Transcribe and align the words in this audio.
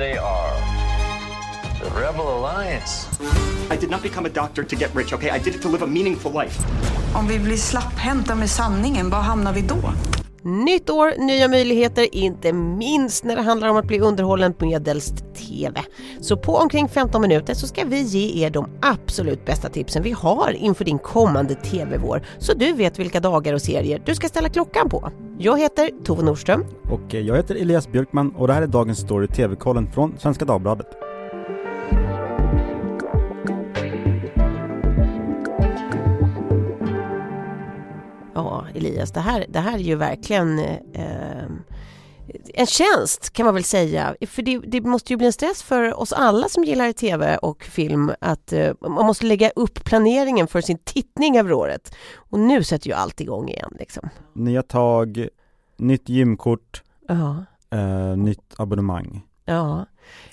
they 0.00 0.16
are. 0.16 0.54
The 1.78 1.90
Rebel 2.00 2.38
Alliance. 2.38 3.06
I 3.70 3.76
did 3.76 3.90
not 3.90 4.02
become 4.02 4.26
a 4.26 4.30
doctor 4.30 4.64
to 4.64 4.76
get 4.76 4.94
rich, 4.94 5.12
okay? 5.12 5.30
I 5.30 5.38
did 5.38 5.54
it 5.54 5.62
to 5.62 5.68
live 5.68 5.82
a 5.82 5.86
meaningful 5.86 6.32
life. 6.32 6.58
Om 7.14 7.28
vi 7.28 7.38
blir 7.38 7.56
slapphänta 7.56 8.34
med 8.34 8.50
sanningen, 8.50 9.10
var 9.10 9.20
hamnar 9.20 9.52
vi 9.52 9.60
då? 9.62 9.92
Nytt 10.42 10.90
år, 10.90 11.12
nya 11.18 11.48
möjligheter, 11.48 12.14
inte 12.14 12.52
minst 12.52 13.24
när 13.24 13.36
det 13.36 13.42
handlar 13.42 13.68
om 13.68 13.76
att 13.76 13.84
bli 13.84 14.00
underhållen 14.00 14.54
medelst 14.58 15.34
TV. 15.34 15.80
Så 16.20 16.36
på 16.36 16.56
omkring 16.56 16.88
15 16.88 17.22
minuter 17.22 17.54
så 17.54 17.66
ska 17.66 17.84
vi 17.84 18.02
ge 18.02 18.46
er 18.46 18.50
de 18.50 18.68
absolut 18.82 19.44
bästa 19.44 19.68
tipsen 19.68 20.02
vi 20.02 20.10
har 20.10 20.50
inför 20.50 20.84
din 20.84 20.98
kommande 20.98 21.54
TV-vår, 21.54 22.22
så 22.38 22.54
du 22.54 22.72
vet 22.72 22.98
vilka 22.98 23.20
dagar 23.20 23.54
och 23.54 23.62
serier 23.62 24.02
du 24.06 24.14
ska 24.14 24.28
ställa 24.28 24.48
klockan 24.48 24.88
på. 24.88 25.10
Jag 25.38 25.60
heter 25.60 25.90
Tove 26.04 26.22
Nordström. 26.22 26.64
Och 26.90 27.14
eh, 27.14 27.20
jag 27.20 27.36
heter 27.36 27.54
Elias 27.54 27.88
Björkman 27.92 28.30
och 28.30 28.46
det 28.46 28.52
här 28.52 28.62
är 28.62 28.66
dagens 28.66 28.98
story 28.98 29.26
TV-kollen 29.26 29.92
från 29.92 30.14
Svenska 30.18 30.44
Dagbladet. 30.44 31.09
Ja, 38.44 38.66
Elias, 38.74 39.12
det 39.12 39.20
här, 39.20 39.46
det 39.48 39.58
här 39.60 39.74
är 39.74 39.82
ju 39.82 39.94
verkligen 39.94 40.58
eh, 40.92 41.44
en 42.54 42.66
tjänst 42.66 43.30
kan 43.32 43.44
man 43.44 43.54
väl 43.54 43.64
säga. 43.64 44.14
För 44.26 44.42
det, 44.42 44.58
det, 44.58 44.80
måste 44.80 45.12
ju 45.12 45.16
bli 45.16 45.26
en 45.26 45.32
stress 45.32 45.62
för 45.62 46.00
oss 46.00 46.12
alla 46.12 46.48
som 46.48 46.64
gillar 46.64 46.92
tv 46.92 47.36
och 47.36 47.64
film 47.64 48.12
att 48.20 48.52
eh, 48.52 48.72
man 48.80 49.06
måste 49.06 49.26
lägga 49.26 49.50
upp 49.50 49.84
planeringen 49.84 50.46
för 50.46 50.60
sin 50.60 50.78
tittning 50.84 51.38
över 51.38 51.52
året. 51.52 51.94
Och 52.16 52.38
nu 52.38 52.64
sätter 52.64 52.88
ju 52.88 52.92
allt 52.94 53.20
igång 53.20 53.48
igen 53.48 53.74
liksom. 53.78 54.08
Nya 54.34 54.62
tag, 54.62 55.28
nytt 55.76 56.08
gymkort, 56.08 56.82
Ja, 57.08 57.44
eh, 57.70 58.16
nytt 58.16 58.54
abonnemang. 58.56 59.22
ja. 59.44 59.86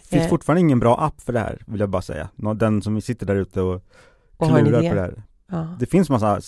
Finns 0.03 0.23
Eh. 0.23 0.29
fortfarande 0.29 0.59
ingen 0.61 0.79
bra 0.79 0.97
app 0.97 1.21
för 1.21 1.33
det 1.33 1.39
här, 1.39 1.61
vill 1.67 1.79
jag 1.79 1.89
bara 1.89 2.01
säga. 2.01 2.29
Den 2.55 2.81
som 2.81 3.01
sitter 3.01 3.25
där 3.25 3.35
ute 3.35 3.61
och 3.61 3.81
klurar 4.39 4.89
på 4.89 4.95
det 4.95 5.01
här. 5.01 5.23
ja. 5.51 5.67
Det 5.79 5.85
finns 5.85 6.09
massa 6.09 6.41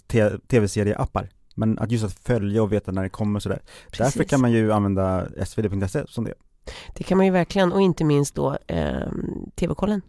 tv-serieappar, 0.47 1.29
men 1.59 1.79
att 1.79 1.91
just 1.91 2.05
att 2.05 2.13
följa 2.13 2.63
och 2.63 2.71
veta 2.71 2.91
när 2.91 3.03
det 3.03 3.09
kommer 3.09 3.39
sådär. 3.39 3.61
Därför 3.97 4.03
Precis. 4.03 4.29
kan 4.29 4.41
man 4.41 4.51
ju 4.51 4.71
använda 4.71 5.27
svd.se 5.45 6.03
som 6.07 6.23
det. 6.23 6.33
Det 6.95 7.03
kan 7.03 7.17
man 7.17 7.25
ju 7.25 7.31
verkligen 7.31 7.71
och 7.71 7.81
inte 7.81 8.03
minst 8.03 8.35
då 8.35 8.57
eh, 8.67 9.11
TV-kollen. 9.55 10.01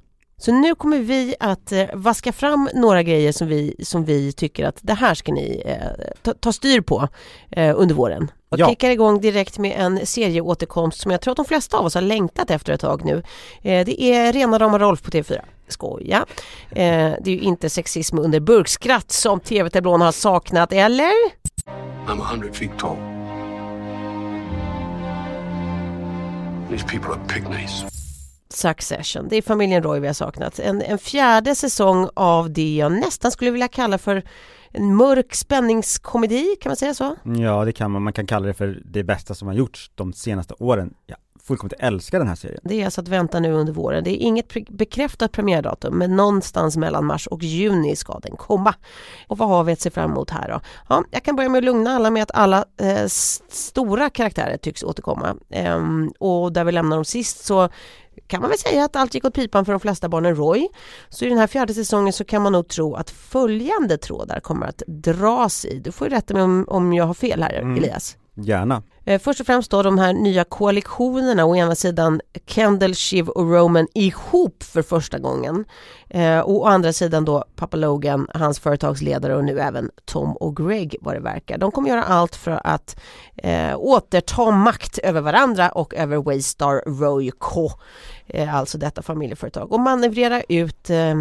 Så 0.43 0.53
nu 0.53 0.75
kommer 0.75 0.99
vi 0.99 1.35
att 1.41 1.73
eh, 1.73 1.85
vaska 1.95 2.33
fram 2.33 2.69
några 2.75 3.03
grejer 3.03 3.33
som 3.33 3.49
vi, 3.49 3.75
som 3.83 4.05
vi 4.05 4.33
tycker 4.33 4.65
att 4.65 4.79
det 4.81 4.95
här 4.95 5.15
ska 5.15 5.33
ni 5.33 5.63
eh, 5.67 5.77
ta, 6.23 6.35
ta 6.35 6.53
styr 6.53 6.81
på 6.81 7.09
eh, 7.51 7.73
under 7.77 7.95
våren. 7.95 8.31
Och 8.49 8.59
Ja. 8.59 8.69
kickar 8.69 8.91
igång 8.91 9.21
direkt 9.21 9.59
med 9.59 9.77
en 9.81 10.07
serieåterkomst 10.07 11.01
som 11.01 11.11
jag 11.11 11.21
tror 11.21 11.33
att 11.33 11.37
de 11.37 11.45
flesta 11.45 11.79
av 11.79 11.85
oss 11.87 11.95
har 11.95 12.03
längtat 12.03 12.51
efter 12.51 12.73
ett 12.73 12.81
tag 12.81 13.05
nu. 13.05 13.23
Eh, 13.63 13.85
det 13.87 14.03
är 14.03 14.33
Rena 14.33 14.59
rama 14.59 14.79
Rolf 14.79 15.03
på 15.03 15.11
TV4. 15.11 15.41
Skoja. 15.69 16.27
Eh, 16.71 16.77
det 17.21 17.27
är 17.27 17.35
ju 17.35 17.39
inte 17.41 17.71
sexism 17.71 18.19
under 18.19 18.41
burkskratt 18.41 19.11
som 19.13 19.41
TV-tablån 19.41 20.01
har 20.01 20.13
saknat, 20.13 20.73
eller? 20.73 21.13
I'm 22.07 22.21
a 22.21 22.27
hundred 22.31 22.55
feet 22.55 22.79
tall. 22.79 22.97
These 26.71 26.85
people 26.87 27.11
are 27.11 27.21
pygmies. 27.29 27.85
Succession. 28.51 29.29
Det 29.29 29.37
är 29.37 29.43
familjen 29.43 29.83
Roy 29.83 30.01
vi 30.01 30.07
har 30.07 30.15
saknat. 30.15 30.59
En, 30.59 30.83
en 30.83 30.99
fjärde 30.99 31.55
säsong 31.55 32.09
av 32.15 32.51
det 32.51 32.77
jag 32.77 32.93
nästan 32.93 33.31
skulle 33.31 33.51
vilja 33.51 33.69
kalla 33.69 33.99
för 33.99 34.23
en 34.73 34.97
mörk 34.97 35.35
spänningskomedi, 35.35 36.57
kan 36.61 36.71
man 36.71 36.77
säga 36.77 36.95
så? 36.95 37.17
Ja, 37.25 37.65
det 37.65 37.73
kan 37.73 37.91
man. 37.91 38.03
Man 38.03 38.13
kan 38.13 38.27
kalla 38.27 38.47
det 38.47 38.55
för 38.55 38.83
det 38.85 39.05
bästa 39.05 39.35
som 39.35 39.49
har 39.49 39.55
gjorts 39.55 39.91
de 39.95 40.13
senaste 40.13 40.55
åren. 40.59 40.95
Jag 41.07 41.17
fullkomligt 41.43 41.81
älskar 41.81 42.19
den 42.19 42.29
här 42.29 42.35
serien. 42.35 42.61
Det 42.65 42.81
är 42.81 42.85
alltså 42.85 43.01
att 43.01 43.09
vänta 43.09 43.41
nu 43.41 43.53
under 43.53 43.73
våren. 43.73 44.05
Det 44.05 44.11
är 44.11 44.27
inget 44.27 44.69
bekräftat 44.69 45.33
premiärdatum, 45.33 45.99
men 45.99 46.17
någonstans 46.17 46.77
mellan 46.77 47.05
mars 47.05 47.27
och 47.27 47.43
juni 47.43 47.97
ska 47.97 48.19
den 48.19 48.37
komma. 48.37 48.75
Och 49.29 49.39
vad 49.39 49.49
har 49.49 49.65
vi 49.65 49.73
att 49.73 49.81
se 49.81 49.91
fram 49.91 50.11
emot 50.11 50.31
här 50.31 50.49
då? 50.49 50.61
Ja, 50.89 51.05
jag 51.11 51.23
kan 51.23 51.37
börja 51.37 51.49
med 51.49 51.59
att 51.59 51.65
lugna 51.65 51.91
alla 51.91 52.11
med 52.11 52.23
att 52.23 52.31
alla 52.35 52.65
eh, 52.81 53.07
stora 53.49 54.11
karaktärer 54.11 54.57
tycks 54.57 54.83
återkomma. 54.83 55.37
Ehm, 55.51 56.13
och 56.19 56.53
där 56.53 56.65
vi 56.65 56.73
lämnar 56.73 56.97
dem 56.97 57.05
sist 57.05 57.45
så 57.45 57.69
kan 58.27 58.41
man 58.41 58.51
väl 58.51 58.59
säga 58.59 58.85
att 58.85 58.97
allt 58.97 59.15
gick 59.15 59.25
åt 59.25 59.35
pipan 59.35 59.65
för 59.65 59.73
de 59.73 59.81
flesta 59.81 60.09
barnen 60.09 60.37
Roy. 60.37 60.69
Så 61.09 61.25
i 61.25 61.29
den 61.29 61.39
här 61.39 61.47
fjärde 61.47 61.75
säsongen 61.75 62.13
så 62.13 62.25
kan 62.25 62.43
man 62.43 62.53
nog 62.53 62.69
tro 62.69 62.95
att 62.95 63.11
följande 63.11 63.99
trådar 63.99 64.41
kommer 64.41 64.67
att 64.67 64.83
dras 64.87 65.65
i. 65.65 65.79
Du 65.79 65.93
får 65.93 66.09
ju 66.09 66.15
rätta 66.15 66.35
mig 66.35 66.43
om, 66.43 66.65
om 66.69 66.93
jag 66.93 67.05
har 67.05 67.15
fel 67.15 67.43
här, 67.43 67.61
Mm. 67.61 67.77
Elias. 67.77 68.17
Gärna. 68.45 68.83
Eh, 69.05 69.21
först 69.21 69.41
och 69.41 69.47
främst 69.47 69.71
då 69.71 69.83
de 69.83 69.99
här 69.99 70.13
nya 70.13 70.45
koalitionerna, 70.45 71.45
å 71.45 71.57
ena 71.57 71.75
sidan 71.75 72.21
Kendall, 72.47 72.95
Shiv 72.95 73.29
och 73.29 73.51
Roman 73.53 73.87
ihop 73.95 74.63
för 74.63 74.83
första 74.83 75.19
gången. 75.19 75.65
Eh, 76.09 76.39
och 76.39 76.55
å 76.55 76.65
andra 76.65 76.93
sidan 76.93 77.25
då 77.25 77.45
pappa 77.57 77.77
Logan, 77.77 78.29
hans 78.35 78.59
företagsledare 78.59 79.37
och 79.37 79.45
nu 79.45 79.61
även 79.61 79.91
Tom 80.05 80.37
och 80.37 80.57
Greg 80.57 80.97
vad 81.01 81.15
det 81.15 81.21
verkar. 81.21 81.59
De 81.59 81.71
kommer 81.71 81.89
göra 81.89 82.03
allt 82.03 82.37
för 82.37 82.61
att 82.65 83.01
eh, 83.37 83.77
återta 83.77 84.51
makt 84.51 84.99
över 84.99 85.21
varandra 85.21 85.69
och 85.69 85.95
över 85.95 86.17
Waystar 86.17 86.83
Royco, 86.87 87.71
eh, 88.27 88.55
alltså 88.55 88.79
detta 88.79 89.03
familjeföretag 89.03 89.73
och 89.73 89.81
manövrera 89.81 90.43
ut 90.43 90.91
eh, 90.91 91.15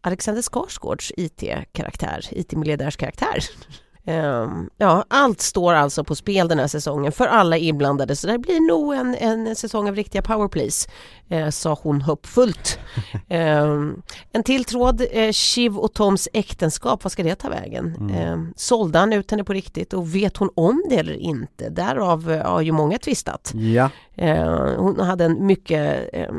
Alexander 0.00 0.42
Skarsgårds 0.42 1.12
IT-karaktär, 1.16 2.20
IT-miljardärskaraktär. 2.30 3.38
Ehm, 4.06 4.70
ja, 4.76 5.04
allt 5.08 5.40
står 5.40 5.74
alltså 5.74 6.04
på 6.04 6.14
spel 6.14 6.48
den 6.48 6.58
här 6.58 6.66
säsongen 6.66 7.12
för 7.12 7.26
alla 7.26 7.56
inblandade 7.56 8.16
så 8.16 8.26
det 8.26 8.38
blir 8.38 8.60
nog 8.68 8.94
en, 8.94 9.14
en 9.14 9.56
säsong 9.56 9.88
av 9.88 9.94
riktiga 9.94 10.22
powerplays, 10.22 10.88
eh, 11.28 11.50
sa 11.50 11.78
hon 11.82 12.02
hoppfullt. 12.02 12.78
Ehm, 13.28 14.02
en 14.32 14.42
till 14.42 14.64
tråd, 14.64 15.02
eh, 15.10 15.32
Shiv 15.32 15.78
och 15.78 15.92
Toms 15.92 16.28
äktenskap, 16.32 17.04
vad 17.04 17.12
ska 17.12 17.22
det 17.22 17.34
ta 17.34 17.48
vägen? 17.48 17.96
Mm. 18.00 18.14
Ehm, 18.14 18.52
sålde 18.56 18.98
han 18.98 19.12
ut 19.12 19.30
henne 19.30 19.44
på 19.44 19.52
riktigt 19.52 19.92
och 19.92 20.14
vet 20.14 20.36
hon 20.36 20.50
om 20.54 20.84
det 20.90 20.96
eller 20.96 21.16
inte? 21.16 21.68
Därav 21.68 22.30
eh, 22.30 22.50
har 22.50 22.60
ju 22.60 22.72
många 22.72 22.98
tvistat. 22.98 23.52
Ja, 23.54 23.90
Eh, 24.16 24.76
hon 24.76 25.00
hade 25.00 25.24
en 25.24 25.46
mycket 25.46 26.08
eh, 26.12 26.34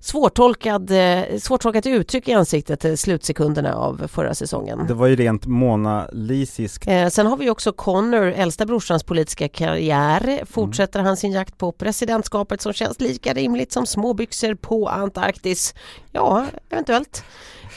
svårtolkad, 0.00 0.90
eh, 0.90 1.38
svårtolkat 1.38 1.86
uttryck 1.86 2.28
i 2.28 2.32
ansiktet 2.32 2.80
till 2.80 2.98
slutsekunderna 2.98 3.74
av 3.74 4.08
förra 4.08 4.34
säsongen. 4.34 4.86
det 4.88 4.94
var 4.94 5.06
ju 5.06 5.16
rent 5.16 5.46
Mona 5.46 6.08
Lisiskt. 6.12 6.88
Eh, 6.88 7.08
sen 7.08 7.26
har 7.26 7.36
vi 7.36 7.50
också 7.50 7.72
Connor, 7.72 8.22
äldsta 8.26 8.66
brorsans 8.66 9.04
politiska 9.04 9.48
karriär. 9.48 10.44
Fortsätter 10.46 11.00
han 11.00 11.16
sin 11.16 11.32
jakt 11.32 11.58
på 11.58 11.72
presidentskapet 11.72 12.60
som 12.60 12.72
känns 12.72 13.00
lika 13.00 13.32
rimligt 13.32 13.72
som 13.72 13.86
småbyxor 13.86 14.54
på 14.54 14.88
Antarktis? 14.88 15.74
Ja, 16.12 16.46
eventuellt. 16.70 17.24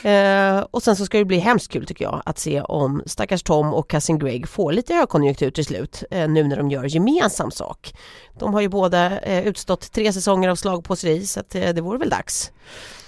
Eh, 0.04 0.58
och 0.70 0.82
sen 0.82 0.96
så 0.96 1.06
ska 1.06 1.18
det 1.18 1.24
bli 1.24 1.38
hemskt 1.38 1.72
kul 1.72 1.86
tycker 1.86 2.04
jag 2.04 2.22
att 2.26 2.38
se 2.38 2.60
om 2.60 3.02
stackars 3.06 3.42
Tom 3.42 3.74
och 3.74 3.90
cousin 3.90 4.18
Greg 4.18 4.48
får 4.48 4.72
lite 4.72 4.94
högkonjunktur 4.94 5.50
till 5.50 5.64
slut 5.64 6.04
eh, 6.10 6.28
nu 6.28 6.44
när 6.44 6.56
de 6.56 6.70
gör 6.70 6.84
gemensam 6.84 7.50
sak. 7.50 7.94
De 8.38 8.54
har 8.54 8.60
ju 8.60 8.68
båda 8.68 9.20
eh, 9.20 9.46
utstått 9.46 9.92
tre 9.92 10.12
säsonger 10.12 10.48
av 10.48 10.56
slagpåseri 10.56 11.26
så 11.26 11.40
att, 11.40 11.54
eh, 11.54 11.68
det 11.68 11.80
vore 11.80 11.98
väl 11.98 12.10
dags. 12.10 12.52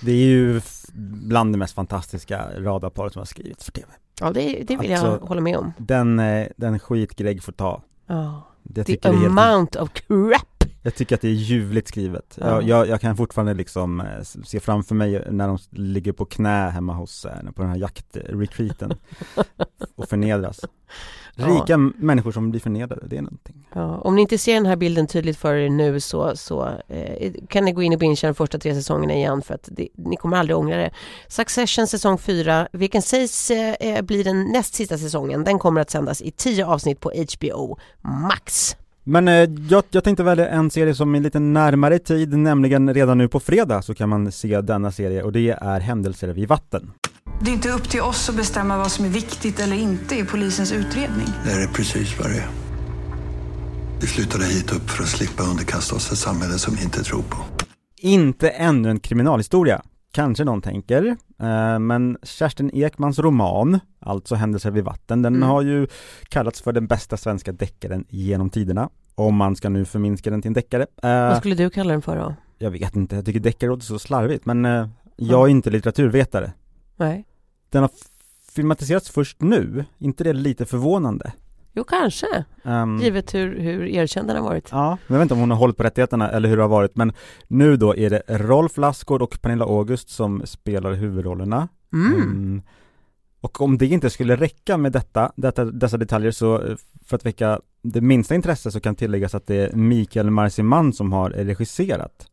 Det 0.00 0.10
är 0.12 0.16
ju 0.16 0.60
bland 1.28 1.54
det 1.54 1.58
mest 1.58 1.74
fantastiska 1.74 2.48
radarparet 2.58 3.12
som 3.12 3.20
har 3.20 3.26
skrivits 3.26 3.64
för 3.64 3.72
TV. 3.72 3.86
Ja, 4.20 4.30
det, 4.30 4.64
det 4.68 4.76
vill 4.76 4.90
jag 4.90 5.04
Alltså- 5.04 5.26
hålla 5.26 5.40
med 5.40 5.56
om. 5.56 5.72
Den, 5.78 6.18
eh, 6.18 6.46
den 6.56 6.78
skit 6.78 7.16
Greg 7.16 7.42
får 7.42 7.52
ta. 7.52 7.82
Ja. 8.06 8.42
Jag 8.62 8.86
The 8.86 8.96
det 9.02 9.04
är 9.04 9.12
helt, 9.12 9.38
amount 9.38 9.76
of 9.76 9.92
crap. 9.92 10.64
jag 10.82 10.94
tycker 10.94 11.14
att 11.14 11.20
det 11.20 11.28
är 11.28 11.32
ljuvligt 11.32 11.88
skrivet. 11.88 12.38
Ja. 12.40 12.46
Jag, 12.46 12.62
jag, 12.62 12.88
jag 12.88 13.00
kan 13.00 13.16
fortfarande 13.16 13.54
liksom 13.54 14.00
eh, 14.00 14.22
se 14.44 14.60
framför 14.60 14.94
mig 14.94 15.24
när 15.30 15.48
de 15.48 15.58
ligger 15.70 16.12
på 16.12 16.24
knä 16.24 16.70
hemma 16.70 16.92
hos, 16.92 17.24
eh, 17.24 17.50
på 17.54 17.62
den 17.62 17.70
här 17.70 17.78
jaktretreaten 17.78 18.92
och 19.96 20.08
förnedras. 20.08 20.60
Ja. 21.36 21.46
Rika 21.46 21.74
m- 21.74 21.92
människor 21.96 22.32
som 22.32 22.50
blir 22.50 22.60
förnedrade, 22.60 23.06
det 23.06 23.16
är 23.16 23.22
någonting. 23.22 23.66
Ja, 23.74 23.98
om 23.98 24.14
ni 24.16 24.22
inte 24.22 24.38
ser 24.38 24.54
den 24.54 24.66
här 24.66 24.76
bilden 24.76 25.06
tydligt 25.06 25.36
för 25.38 25.54
er 25.54 25.68
nu 25.70 26.00
så, 26.00 26.36
så 26.36 26.68
eh, 26.88 27.32
kan 27.48 27.64
ni 27.64 27.72
gå 27.72 27.82
in 27.82 27.92
och 27.92 27.98
bingea 27.98 28.28
de 28.30 28.34
första 28.34 28.58
tre 28.58 28.74
säsongerna 28.74 29.14
igen 29.14 29.42
för 29.42 29.54
att 29.54 29.68
det, 29.72 29.88
ni 29.96 30.16
kommer 30.16 30.36
aldrig 30.36 30.56
ångra 30.56 30.76
det. 30.76 30.90
Succession 31.28 31.86
säsong 31.86 32.18
4, 32.18 32.68
vilken 32.72 33.02
sägs 33.02 33.50
eh, 33.50 34.02
bli 34.02 34.22
den 34.22 34.44
näst 34.44 34.74
sista 34.74 34.98
säsongen, 34.98 35.44
den 35.44 35.58
kommer 35.58 35.80
att 35.80 35.90
sändas 35.90 36.22
i 36.22 36.30
tio 36.30 36.66
avsnitt 36.66 37.00
på 37.00 37.12
HBO 37.38 37.78
Max. 38.00 38.76
Men 39.04 39.28
eh, 39.28 39.34
jag, 39.70 39.84
jag 39.90 40.04
tänkte 40.04 40.22
välja 40.22 40.48
en 40.48 40.70
serie 40.70 40.94
som 40.94 41.14
är 41.14 41.20
lite 41.20 41.38
närmare 41.38 41.94
i 41.94 41.98
tid, 41.98 42.32
nämligen 42.38 42.94
redan 42.94 43.18
nu 43.18 43.28
på 43.28 43.40
fredag 43.40 43.82
så 43.82 43.94
kan 43.94 44.08
man 44.08 44.32
se 44.32 44.60
denna 44.60 44.92
serie 44.92 45.22
och 45.22 45.32
det 45.32 45.50
är 45.50 45.80
Händelser 45.80 46.28
vid 46.28 46.48
vatten. 46.48 46.90
Det 47.40 47.50
är 47.50 47.54
inte 47.54 47.68
upp 47.70 47.88
till 47.88 48.00
oss 48.00 48.28
att 48.28 48.36
bestämma 48.36 48.76
vad 48.78 48.90
som 48.92 49.04
är 49.04 49.08
viktigt 49.08 49.60
eller 49.60 49.76
inte 49.76 50.14
i 50.16 50.24
polisens 50.24 50.72
utredning. 50.72 51.26
Det 51.44 51.50
är 51.52 51.66
precis 51.66 52.18
vad 52.20 52.30
det 52.30 52.36
är. 52.36 52.46
Vi 54.00 54.06
flyttade 54.06 54.44
hit 54.44 54.72
upp 54.72 54.90
för 54.90 55.02
att 55.02 55.08
slippa 55.08 55.42
underkasta 55.42 55.96
oss 55.96 56.12
ett 56.12 56.18
samhälle 56.18 56.58
som 56.58 56.74
vi 56.74 56.82
inte 56.82 57.02
tror 57.04 57.22
på. 57.22 57.36
Inte 57.96 58.48
ännu 58.48 58.90
en 58.90 59.00
kriminalhistoria, 59.00 59.82
kanske 60.12 60.44
någon 60.44 60.62
tänker, 60.62 61.16
eh, 61.42 61.78
men 61.78 62.16
Kerstin 62.22 62.70
Ekmans 62.74 63.18
roman, 63.18 63.80
alltså 64.00 64.34
Händelser 64.34 64.70
vid 64.70 64.84
vatten, 64.84 65.22
den 65.22 65.34
Mm. 65.36 65.48
har 65.48 65.62
ju 65.62 65.86
kallats 66.28 66.62
för 66.62 66.72
den 66.72 66.86
bästa 66.86 67.16
svenska 67.16 67.52
deckaren 67.52 68.04
genom 68.08 68.50
tiderna. 68.50 68.88
Om 69.14 69.36
man 69.36 69.56
ska 69.56 69.68
nu 69.68 69.84
förminska 69.84 70.30
den 70.30 70.42
till 70.42 70.48
en 70.48 70.52
deckare. 70.54 70.82
Eh, 71.02 71.10
Vad 71.10 71.36
skulle 71.36 71.54
du 71.54 71.70
kalla 71.70 71.92
den 71.92 72.02
för 72.02 72.16
då? 72.16 72.34
jag 72.58 72.70
vet 72.70 72.96
inte, 72.96 73.14
jag 73.16 73.24
tycker 73.24 73.40
deckare 73.40 73.70
låter 73.70 73.84
så 73.84 73.98
slarvigt 73.98 74.46
men 74.46 74.64
eh, 74.64 74.88
jag 75.16 75.46
är 75.46 75.50
inte 75.50 75.70
litteraturvetare. 75.70 76.52
Nej. 77.02 77.26
Den 77.70 77.82
har 77.82 77.90
filmatiserats 78.52 79.10
först 79.10 79.42
nu, 79.42 79.84
inte 79.98 80.24
det 80.24 80.32
lite 80.32 80.66
förvånande? 80.66 81.32
Jo, 81.72 81.84
kanske. 81.84 82.44
Um, 82.62 82.98
Givet 82.98 83.34
hur, 83.34 83.60
hur 83.60 83.86
erkänd 83.86 84.28
den 84.28 84.36
har 84.36 84.44
varit. 84.44 84.68
Ja, 84.72 84.98
jag 85.06 85.14
vet 85.14 85.22
inte 85.22 85.34
om 85.34 85.40
hon 85.40 85.50
har 85.50 85.58
hållit 85.58 85.76
på 85.76 85.82
rättigheterna 85.82 86.30
eller 86.30 86.48
hur 86.48 86.56
det 86.56 86.62
har 86.62 86.68
varit 86.68 86.96
men 86.96 87.12
nu 87.48 87.76
då 87.76 87.96
är 87.96 88.10
det 88.10 88.22
Rolf 88.28 88.76
Lassgård 88.76 89.22
och 89.22 89.42
Pernilla 89.42 89.64
August 89.64 90.08
som 90.08 90.46
spelar 90.46 90.92
huvudrollerna. 90.92 91.68
Mm. 91.92 92.22
Mm. 92.22 92.62
Och 93.40 93.60
om 93.60 93.78
det 93.78 93.86
inte 93.86 94.10
skulle 94.10 94.36
räcka 94.36 94.76
med 94.76 94.92
detta, 94.92 95.32
detta, 95.36 95.64
dessa 95.64 95.96
detaljer 95.96 96.30
så 96.30 96.62
eh, 96.62 96.76
för 97.04 97.16
att 97.16 97.26
väcka 97.26 97.60
det 97.82 98.00
minsta 98.00 98.34
intresse 98.34 98.70
så 98.70 98.80
kan 98.80 98.94
tilläggas 98.96 99.34
att 99.34 99.46
det 99.46 99.56
är 99.56 99.72
Mikael 99.72 100.30
Marciman 100.30 100.92
som 100.92 101.12
har 101.12 101.30
regisserat. 101.30 102.30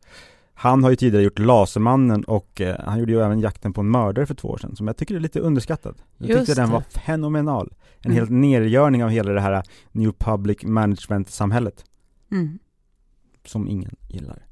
Han 0.62 0.82
har 0.82 0.90
ju 0.90 0.96
tidigare 0.96 1.24
gjort 1.24 1.38
Lasermannen 1.38 2.24
och 2.24 2.60
eh, 2.60 2.76
han 2.84 2.98
gjorde 2.98 3.12
ju 3.12 3.20
även 3.20 3.40
Jakten 3.40 3.72
på 3.72 3.80
en 3.80 3.90
mördare 3.90 4.26
för 4.26 4.34
två 4.34 4.48
år 4.48 4.58
sedan 4.58 4.76
som 4.76 4.86
jag 4.86 4.96
tycker 4.96 5.14
är 5.14 5.20
lite 5.20 5.40
underskattad. 5.40 6.02
Jag 6.18 6.28
Just 6.28 6.40
tyckte 6.46 6.60
den 6.60 6.68
det. 6.68 6.72
var 6.74 6.80
fenomenal. 6.80 7.74
En 8.00 8.10
Mm. 8.10 8.16
helt 8.16 8.30
nergörning 8.30 9.04
av 9.04 9.10
hela 9.10 9.32
det 9.32 9.40
här 9.40 9.62
New 9.92 10.12
Public 10.12 10.62
Management-samhället 10.64 11.84
Mm. 12.32 12.58
som 13.46 13.68
ingen 13.68 13.96
gillar. 14.08 14.46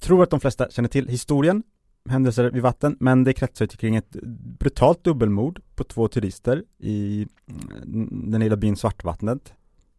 Tror 0.00 0.22
att 0.22 0.30
de 0.30 0.40
flesta 0.40 0.70
känner 0.70 0.88
till 0.88 1.08
historien, 1.08 1.62
händelser 2.08 2.50
vid 2.50 2.62
vatten, 2.62 2.96
men 3.00 3.24
det 3.24 3.32
kretsar 3.32 3.66
kring 3.66 3.96
ett 3.96 4.10
brutalt 4.58 5.04
dubbelmord 5.04 5.60
på 5.74 5.84
två 5.84 6.08
turister 6.08 6.64
i 6.78 7.26
mm, 7.86 8.30
den 8.30 8.40
lilla 8.40 8.56
byn 8.56 8.76
Svartvattnet. 8.76 9.52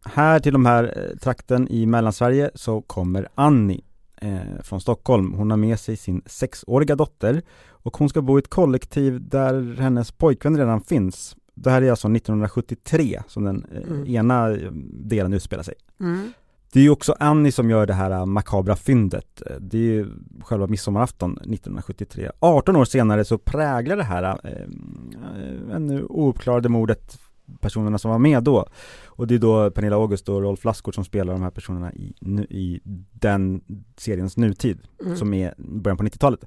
Här 0.04 0.40
till 0.40 0.52
de 0.52 0.66
här 0.66 0.84
eh, 1.10 1.16
trakten 1.18 1.68
i 1.68 1.86
Mellansverige 1.86 2.50
så 2.54 2.82
kommer 2.82 3.28
Annie 3.34 3.84
eh, 4.24 4.62
från 4.62 4.80
Stockholm. 4.80 5.34
Hon 5.34 5.50
har 5.50 5.56
med 5.58 5.80
sig 5.80 5.96
sin 5.96 6.22
sexåriga 6.26 6.96
dotter 6.96 7.42
och 7.68 7.96
hon 7.96 8.08
ska 8.08 8.22
bo 8.22 8.38
i 8.38 8.40
ett 8.40 8.50
kollektiv 8.50 9.28
där 9.28 9.76
hennes 9.80 10.12
pojkvän 10.12 10.58
redan 10.58 10.80
finns. 10.80 11.36
Det 11.54 11.70
här 11.70 11.82
är 11.82 11.90
alltså 11.90 12.08
1973 12.08 13.22
som 13.28 13.44
den 13.44 13.64
eh, 13.72 13.82
Mm. 13.90 14.06
ena 14.06 14.50
eh, 14.50 14.70
delen 14.92 15.32
utspelar 15.32 15.62
sig. 15.62 15.74
Mm. 16.00 16.32
Det 16.72 16.80
är 16.80 16.82
ju 16.84 16.90
också 16.90 17.14
Annie 17.20 17.52
som 17.52 17.70
gör 17.70 17.86
det 17.86 17.94
här 17.94 18.10
äh, 18.10 18.26
makabra 18.26 18.76
fyndet. 18.76 19.42
Eh, 19.46 19.56
Det 19.60 19.78
är 19.78 19.82
ju 19.82 20.06
själva 20.44 20.66
midsommarafton 20.66 21.32
1973. 21.32 22.30
18 22.40 22.76
år 22.76 22.84
senare 22.84 23.24
så 23.24 23.38
präglar 23.38 23.96
det 23.96 24.02
här 24.04 24.22
eh, 24.44 24.50
eh, 24.52 25.76
ännu 25.76 26.04
ouppklarade 26.04 26.68
mordet 26.68 27.18
personerna 27.60 27.98
som 27.98 28.10
var 28.10 28.18
med 28.18 28.42
då. 28.42 28.66
Och 29.06 29.26
det 29.26 29.34
är 29.34 29.38
då 29.38 29.70
Pernilla 29.70 29.96
August 29.96 30.28
och 30.28 30.42
Rolf 30.42 30.64
Lassgård 30.64 30.94
som 30.94 31.04
spelar 31.04 31.32
de 31.32 31.42
här 31.42 31.50
personerna 31.50 31.92
i, 31.92 32.14
nu, 32.20 32.42
i 32.50 32.80
den 33.12 33.62
seriens 33.96 34.36
nutid, 34.36 34.78
Mm. 35.04 35.16
som 35.16 35.34
är 35.34 35.54
början 35.58 35.96
på 35.96 36.04
90-talet. 36.04 36.44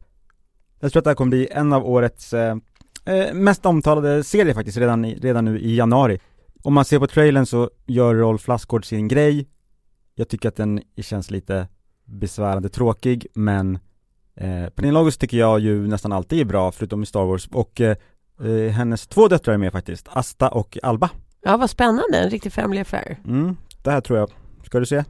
Jag 0.79 0.91
tror 0.91 0.99
att 0.99 1.03
det 1.03 1.09
här 1.09 1.15
kommer 1.15 1.29
bli 1.29 1.47
en 1.51 1.73
av 1.73 1.87
årets 1.87 2.33
eh, 2.33 2.57
eh, 3.05 3.33
mest 3.33 3.65
omtalade 3.65 4.23
serier 4.23 4.53
faktiskt, 4.53 4.77
redan, 4.77 5.05
i, 5.05 5.15
redan 5.15 5.45
nu 5.45 5.59
i 5.59 5.75
januari. 5.75 6.19
Om 6.63 6.73
man 6.73 6.85
ser 6.85 6.99
på 6.99 7.07
trailern 7.07 7.45
så 7.45 7.69
gör 7.85 8.15
Rolf 8.15 8.47
Lassgård 8.47 8.85
sin 8.85 9.07
grej, 9.07 9.47
jag 10.15 10.29
tycker 10.29 10.49
att 10.49 10.55
den 10.55 10.81
känns 10.97 11.31
lite 11.31 11.67
besvärande 12.05 12.69
tråkig 12.69 13.27
men 13.33 13.75
eh, 14.35 14.69
Pernilla 14.75 14.99
August 14.99 15.21
tycker 15.21 15.37
jag 15.37 15.59
ju 15.59 15.87
nästan 15.87 16.11
alltid 16.11 16.39
är 16.39 16.45
bra 16.45 16.71
förutom 16.71 17.03
i 17.03 17.05
Star 17.05 17.25
Wars 17.25 17.47
och 17.51 17.81
eh, 17.81 17.97
eh, 18.43 18.71
hennes 18.71 19.07
två 19.07 19.27
döttrar 19.27 19.53
är 19.53 19.57
med 19.57 19.71
faktiskt, 19.71 20.07
Asta 20.09 20.47
och 20.49 20.77
Alba. 20.83 21.09
Ja, 21.41 21.57
vad 21.57 21.69
spännande. 21.69 22.17
En 22.19 22.29
riktig 22.29 22.53
family 22.53 22.81
affair. 22.81 23.17
Mm, 23.25 23.57
det 23.83 23.91
här 23.91 24.01
tror 24.01 24.19
jag, 24.19 24.29
ska 24.65 24.79
du 24.79 24.85
se? 24.85 25.03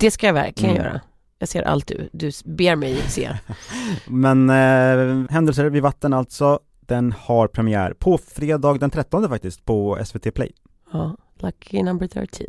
Det 0.00 0.10
ska 0.10 0.26
jag 0.26 0.34
verkligen 0.34 0.76
Mm. 0.76 0.86
göra. 0.86 1.00
Jag 1.38 1.48
ser 1.48 1.62
allt 1.62 1.86
du, 1.86 2.08
du 2.12 2.30
ber 2.44 2.76
mig 2.76 2.96
se. 2.96 3.30
Men 4.06 4.50
eh, 4.50 5.30
Händelser 5.30 5.64
vid 5.70 5.82
vatten 5.82 6.12
alltså, 6.12 6.60
den 6.80 7.12
har 7.18 7.48
premiär 7.48 7.94
på 7.98 8.18
fredag 8.18 8.78
den 8.78 8.90
13 8.90 9.28
faktiskt 9.28 9.64
på 9.64 9.98
SVT 10.04 10.34
Play. 10.34 10.52
Ja, 10.92 11.16
lucky 11.38 11.82
number 11.82 12.06
13. 12.06 12.46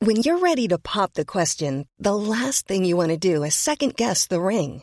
When 0.00 0.16
you're 0.16 0.40
ready 0.40 0.68
to 0.68 0.78
pop 0.78 1.12
the 1.14 1.24
question, 1.24 1.84
the 2.04 2.10
last 2.12 2.66
thing 2.68 2.86
you 2.86 2.96
want 2.96 3.22
to 3.22 3.28
do 3.34 3.44
is 3.44 3.54
second 3.54 3.92
guess 3.96 4.28
the 4.28 4.36
ring. 4.36 4.82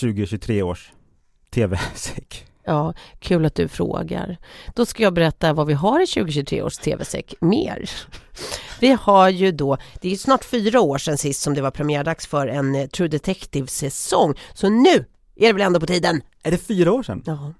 2023 0.00 0.62
års 0.62 0.92
TV-säck? 1.50 2.46
Ja, 2.64 2.94
kul 3.18 3.46
att 3.46 3.54
du 3.54 3.68
frågar. 3.68 4.38
Då 4.74 4.86
ska 4.86 5.02
jag 5.02 5.14
berätta 5.14 5.52
vad 5.52 5.66
vi 5.66 5.74
har 5.74 6.02
i 6.02 6.06
2023 6.06 6.62
års 6.62 6.76
TV-säck 6.76 7.34
mer. 7.40 7.90
Vi 8.80 8.96
har 9.00 9.28
ju 9.28 9.52
då, 9.52 9.78
det 10.00 10.12
är 10.12 10.16
snart 10.16 10.44
fyra 10.44 10.80
år 10.80 10.98
sedan 10.98 11.18
sist 11.18 11.42
som 11.42 11.54
det 11.54 11.62
var 11.62 11.70
premiärdags 11.70 12.26
för 12.26 12.46
en 12.46 12.74
eh, 12.74 12.86
True 12.86 13.08
Detective-säsong. 13.08 14.34
Så 14.54 14.68
nu 14.68 15.04
är 15.36 15.46
det 15.46 15.52
väl 15.52 15.62
ändå 15.62 15.80
på 15.80 15.86
tiden? 15.86 16.22
Är 16.42 16.50
det 16.50 16.58
fyra 16.58 16.92
år 16.92 17.02
sedan? 17.02 17.22
Ja. 17.26 17.52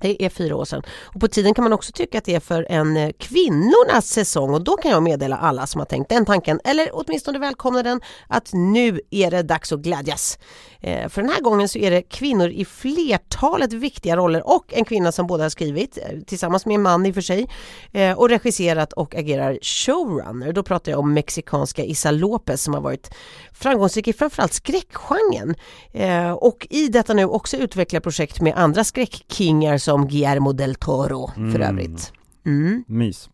Det 0.00 0.24
är 0.24 0.28
fyra 0.28 0.56
år 0.56 0.64
sedan. 0.64 0.82
Och 1.04 1.20
på 1.20 1.28
tiden 1.28 1.54
kan 1.54 1.64
man 1.64 1.72
också 1.72 1.92
tycka 1.92 2.18
att 2.18 2.24
det 2.24 2.34
är 2.34 2.40
för 2.40 2.66
en 2.70 2.96
eh, 2.96 3.10
kvinnornas 3.18 4.08
säsong 4.08 4.54
och 4.54 4.64
då 4.64 4.76
kan 4.76 4.90
jag 4.90 5.02
meddela 5.02 5.36
alla 5.36 5.66
som 5.66 5.78
har 5.78 5.86
tänkt 5.86 6.08
den 6.08 6.24
tanken 6.24 6.60
eller 6.64 6.90
åtminstone 6.92 7.38
välkomna 7.38 7.82
den 7.82 8.00
att 8.28 8.50
nu 8.52 9.00
är 9.10 9.30
det 9.30 9.42
dags 9.42 9.72
att 9.72 9.80
glädjas. 9.80 10.38
Eh, 10.80 11.08
för 11.08 11.22
den 11.22 11.30
här 11.30 11.40
gången 11.40 11.68
så 11.68 11.78
är 11.78 11.90
det 11.90 12.02
kvinnor 12.02 12.48
i 12.48 12.64
flertalet 12.64 13.72
viktiga 13.72 14.16
roller 14.16 14.48
och 14.48 14.74
en 14.74 14.84
kvinna 14.84 15.12
som 15.12 15.26
båda 15.26 15.44
har 15.44 15.50
skrivit 15.50 15.98
eh, 15.98 16.18
tillsammans 16.26 16.66
med 16.66 16.74
en 16.74 16.82
man 16.82 17.06
i 17.06 17.10
och 17.10 17.14
för 17.14 17.20
sig 17.20 17.48
och 18.16 18.28
regisserat 18.28 18.92
och 18.92 19.14
agerar 19.14 19.58
showrunner. 19.62 20.52
Då 20.52 20.62
pratar 20.62 20.92
jag 20.92 20.98
om 20.98 21.14
mexikanska 21.14 21.84
Isa 21.84 22.10
Lopez 22.10 22.62
som 22.62 22.74
har 22.74 22.80
varit 22.80 23.10
framgångsrik 23.52 24.08
i 24.08 24.12
framförallt 24.12 24.52
skräckgenren 24.52 25.54
och 26.36 26.66
i 26.70 26.88
detta 26.88 27.14
nu 27.14 27.24
också 27.24 27.56
utveckla 27.56 28.00
projekt 28.00 28.40
med 28.40 28.54
andra 28.56 28.84
skräckkingar 28.84 29.78
som 29.90 30.06
Guillermo 30.08 30.52
del 30.52 30.74
Toro 30.74 31.26
för 31.34 31.40
Mm. 31.60 31.62
övrigt. 31.62 32.12
Mm. 32.46 32.84
Mys. 32.86 33.30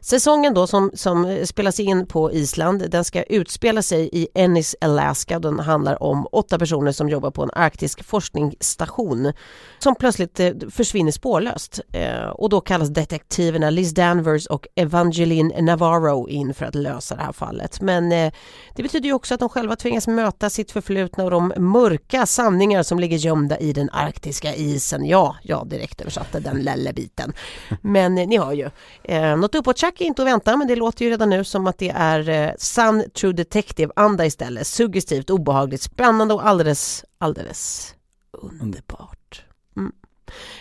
Säsongen 0.00 0.54
då 0.54 0.66
som, 0.66 0.90
som 0.94 1.24
eh, 1.24 1.44
spelas 1.44 1.80
in 1.80 2.06
på 2.06 2.32
Island, 2.32 2.90
den 2.90 3.04
ska 3.04 3.22
utspela 3.22 3.82
sig 3.82 4.08
i 4.12 4.28
Ennis, 4.34 4.76
Alaska. 4.80 5.38
Den 5.38 5.60
handlar 5.60 6.02
om 6.02 6.26
åtta 6.32 6.58
personer 6.58 6.92
som 6.92 7.08
jobbar 7.08 7.30
på 7.30 7.42
en 7.42 7.50
arktisk 7.52 8.04
forskningsstation 8.04 9.32
som 9.78 9.94
plötsligt 9.94 10.40
eh, 10.40 10.52
försvinner 10.70 11.12
spårlöst. 11.12 11.80
Eh, 11.92 12.26
och 12.26 12.48
då 12.48 12.60
kallas 12.60 12.88
detektiverna 12.88 13.70
Liz 13.70 13.94
Danvers 13.94 14.46
och 14.46 14.66
Evangeline 14.74 15.52
Navarro 15.60 16.28
in 16.28 16.54
för 16.54 16.64
att 16.64 16.74
lösa 16.74 17.16
det 17.16 17.22
här 17.22 17.32
fallet. 17.32 17.80
Men 17.80 18.12
eh, 18.12 18.32
det 18.76 18.82
betyder 18.82 19.06
ju 19.06 19.12
också 19.12 19.34
att 19.34 19.40
de 19.40 19.48
själva 19.48 19.76
tvingas 19.76 20.06
möta 20.06 20.50
sitt 20.50 20.70
förflutna 20.70 21.24
och 21.24 21.30
de 21.30 21.52
mörka 21.56 22.26
sanningar 22.26 22.82
som 22.82 22.98
ligger 22.98 23.16
gömda 23.16 23.58
i 23.58 23.72
den 23.72 23.90
arktiska 23.90 24.54
isen. 24.54 25.04
Ja, 25.04 25.36
jag 25.42 25.68
direkt 25.68 26.00
översatte 26.00 26.40
den 26.40 26.58
lilla 26.58 26.92
biten. 26.92 27.32
Men 27.80 28.18
eh, 28.18 28.26
ni 28.26 28.36
har 28.36 28.52
ju, 28.52 28.70
eh, 29.04 29.36
något 29.54 29.60
uppåt 29.60 29.82
är 29.82 30.02
inte 30.02 30.22
att 30.22 30.28
vänta 30.28 30.56
men 30.56 30.68
det 30.68 30.76
låter 30.76 31.04
ju 31.04 31.10
redan 31.10 31.30
nu 31.30 31.44
som 31.44 31.66
att 31.66 31.78
det 31.78 31.90
är 31.90 32.28
eh, 32.28 32.50
sann 32.58 33.04
True 33.10 33.32
Detective-anda 33.32 34.26
istället. 34.26 34.66
Suggestivt, 34.66 35.30
obehagligt, 35.30 35.82
spännande 35.82 36.34
och 36.34 36.46
alldeles, 36.46 37.04
alldeles 37.18 37.94
underbart. 38.60 39.44
Mm. 39.76 39.92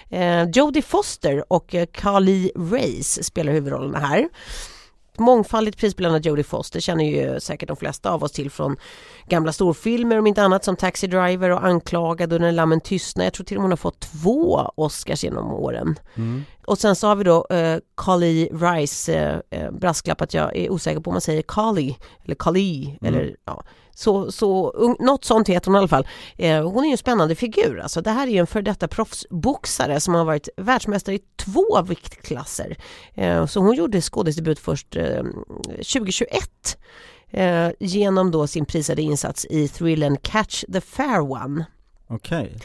Eh, 0.10 0.50
Jodie 0.54 0.82
Foster 0.82 1.54
och 1.54 1.76
eh, 1.76 1.86
Carly 1.86 2.52
Race 2.56 3.24
spelar 3.24 3.54
huvudrollerna 3.54 4.00
här. 4.00 4.30
Mångfaldigt 5.18 5.78
prisbelönad 5.78 6.26
Jodie 6.26 6.44
Foster 6.44 6.80
känner 6.80 7.04
ju 7.04 7.40
säkert 7.40 7.68
de 7.68 7.78
flesta 7.78 8.12
av 8.12 8.24
oss 8.24 8.32
till 8.32 8.52
från 8.52 8.78
gamla 9.28 9.54
storfilmer 9.54 10.20
om 10.20 10.28
inte 10.28 10.44
annat 10.44 10.64
som 10.64 10.76
Taxi 10.76 11.08
Driver 11.08 11.50
och 11.50 11.66
Anklagad 11.66 12.34
och 12.34 12.42
När 12.42 12.52
lammen 12.52 12.82
tystnar. 12.82 13.24
Jag 13.24 13.34
tror 13.34 13.46
till 13.46 13.58
och 13.58 13.62
med 13.62 13.66
hon 13.66 13.72
har 13.72 13.78
fått 13.78 14.00
två 14.00 14.72
Oscars 14.76 15.24
genom 15.24 15.52
åren. 15.52 16.00
Mm. 16.16 16.44
Och 16.66 16.78
sen 16.78 16.96
så 16.96 17.08
har 17.08 17.16
vi 17.16 17.24
då 17.24 17.48
eh, 17.50 17.80
Carly 17.98 18.48
Rice, 18.48 19.14
eh, 19.14 19.40
eh, 19.60 19.72
brasklapp 19.72 20.22
att 20.22 20.34
jag 20.34 20.56
är 20.56 20.72
osäker 20.72 21.00
på 21.00 21.10
om 21.10 21.14
man 21.14 21.22
säger 21.22 21.42
Carly 21.42 21.96
eller 22.26 22.36
Carly 22.36 22.98
eller 23.02 23.36
ja. 23.46 23.64
Så, 23.96 24.32
så 24.32 24.74
något 25.00 25.26
sånt 25.26 25.50
heter 25.50 25.68
hon 25.68 25.76
i 25.76 25.78
alla 25.78 25.88
fall. 25.88 26.08
Eh, 26.38 26.70
hon 26.72 26.84
är 26.84 26.88
ju 26.88 26.92
en 26.92 26.98
spännande 26.98 27.36
figur 27.36 27.80
alltså. 27.80 28.02
Det 28.02 28.12
här 28.12 28.28
är 28.28 28.32
ju 28.32 28.38
en 28.38 28.48
för 28.48 28.62
detta 28.62 28.88
proffsboxare 28.88 30.00
som 30.00 30.14
har 30.14 30.26
varit 30.26 30.50
världsmästare 30.58 31.16
i 31.16 31.20
två 31.36 31.82
viktklasser. 31.82 32.78
Eh, 33.14 33.46
så 33.46 33.60
hon 33.60 33.76
gjorde 33.76 34.02
skådisdebut 34.02 34.60
först 34.60 34.96
eh, 34.96 35.24
2021. 35.68 36.78
eh, 37.32 37.70
genom 37.80 38.32
då 38.32 38.48
sin 38.48 38.66
prisade 38.66 39.02
insats 39.02 39.46
i 39.50 39.68
thrillern 39.68 40.18
Catch 40.18 40.64
the 40.74 40.82
Fair 40.82 41.20
One. 41.32 41.66
Okej. 42.08 42.58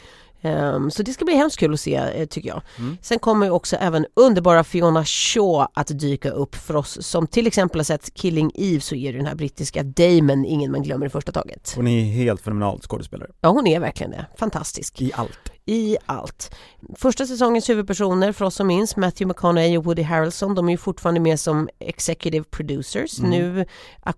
Ehm, 0.42 0.90
så 0.90 1.02
det 1.02 1.12
ska 1.12 1.25
bli 1.25 1.35
hemskt 1.35 1.59
kul 1.59 1.75
att 1.75 1.80
se 1.80 1.95
eh, 1.95 2.26
tycker 2.26 2.49
jag. 2.49 2.62
Mm. 2.78 2.97
Sen 3.02 3.18
kommer 3.18 3.47
ju 3.47 3.52
också 3.52 3.76
även 3.76 4.07
underbara 4.14 4.64
Fiona 4.64 5.04
Shaw 5.04 5.66
att 5.75 5.99
dyka 5.99 6.30
upp 6.30 6.54
för 6.54 6.76
oss 6.76 7.07
som 7.07 7.26
till 7.26 7.47
exempel 7.47 7.78
har 7.78 7.85
sett 7.85 8.14
Killing 8.14 8.50
Eve 8.54 8.80
så 8.80 8.95
är 8.95 9.12
det 9.12 9.18
den 9.18 9.26
här 9.26 9.35
brittiska 9.35 9.83
Damon 9.83 10.45
ingen 10.45 10.73
man 10.73 10.83
glömmer 10.83 11.07
i 11.07 11.09
första 11.09 11.33
taget. 11.33 11.73
Hon 11.76 11.88
är 11.88 12.04
helt 12.04 12.40
fenomenal 12.40 12.80
skådespelare. 12.80 13.30
Ja 13.40 13.49
hon 13.49 13.66
är 13.66 13.80
verkligen 13.80 14.11
det, 14.11 14.26
fantastisk. 14.37 15.02
I 15.02 15.12
allt. 15.14 15.52
I 15.68 15.96
allt. 16.06 16.54
Första 16.96 17.26
säsongens 17.26 17.68
huvudpersoner 17.68 18.32
för 18.32 18.44
oss 18.44 18.54
som 18.54 18.66
minns, 18.66 18.96
Matthew 18.96 19.28
McConaughey 19.28 19.78
och 19.78 19.84
Woody 19.84 20.02
Harrelson, 20.02 20.54
de 20.54 20.68
är 20.68 20.72
ju 20.72 20.76
fortfarande 20.78 21.20
med 21.20 21.40
som 21.40 21.68
executive 21.78 22.44
producers, 22.50 23.18
Mm. 23.18 23.30
nu 23.30 23.64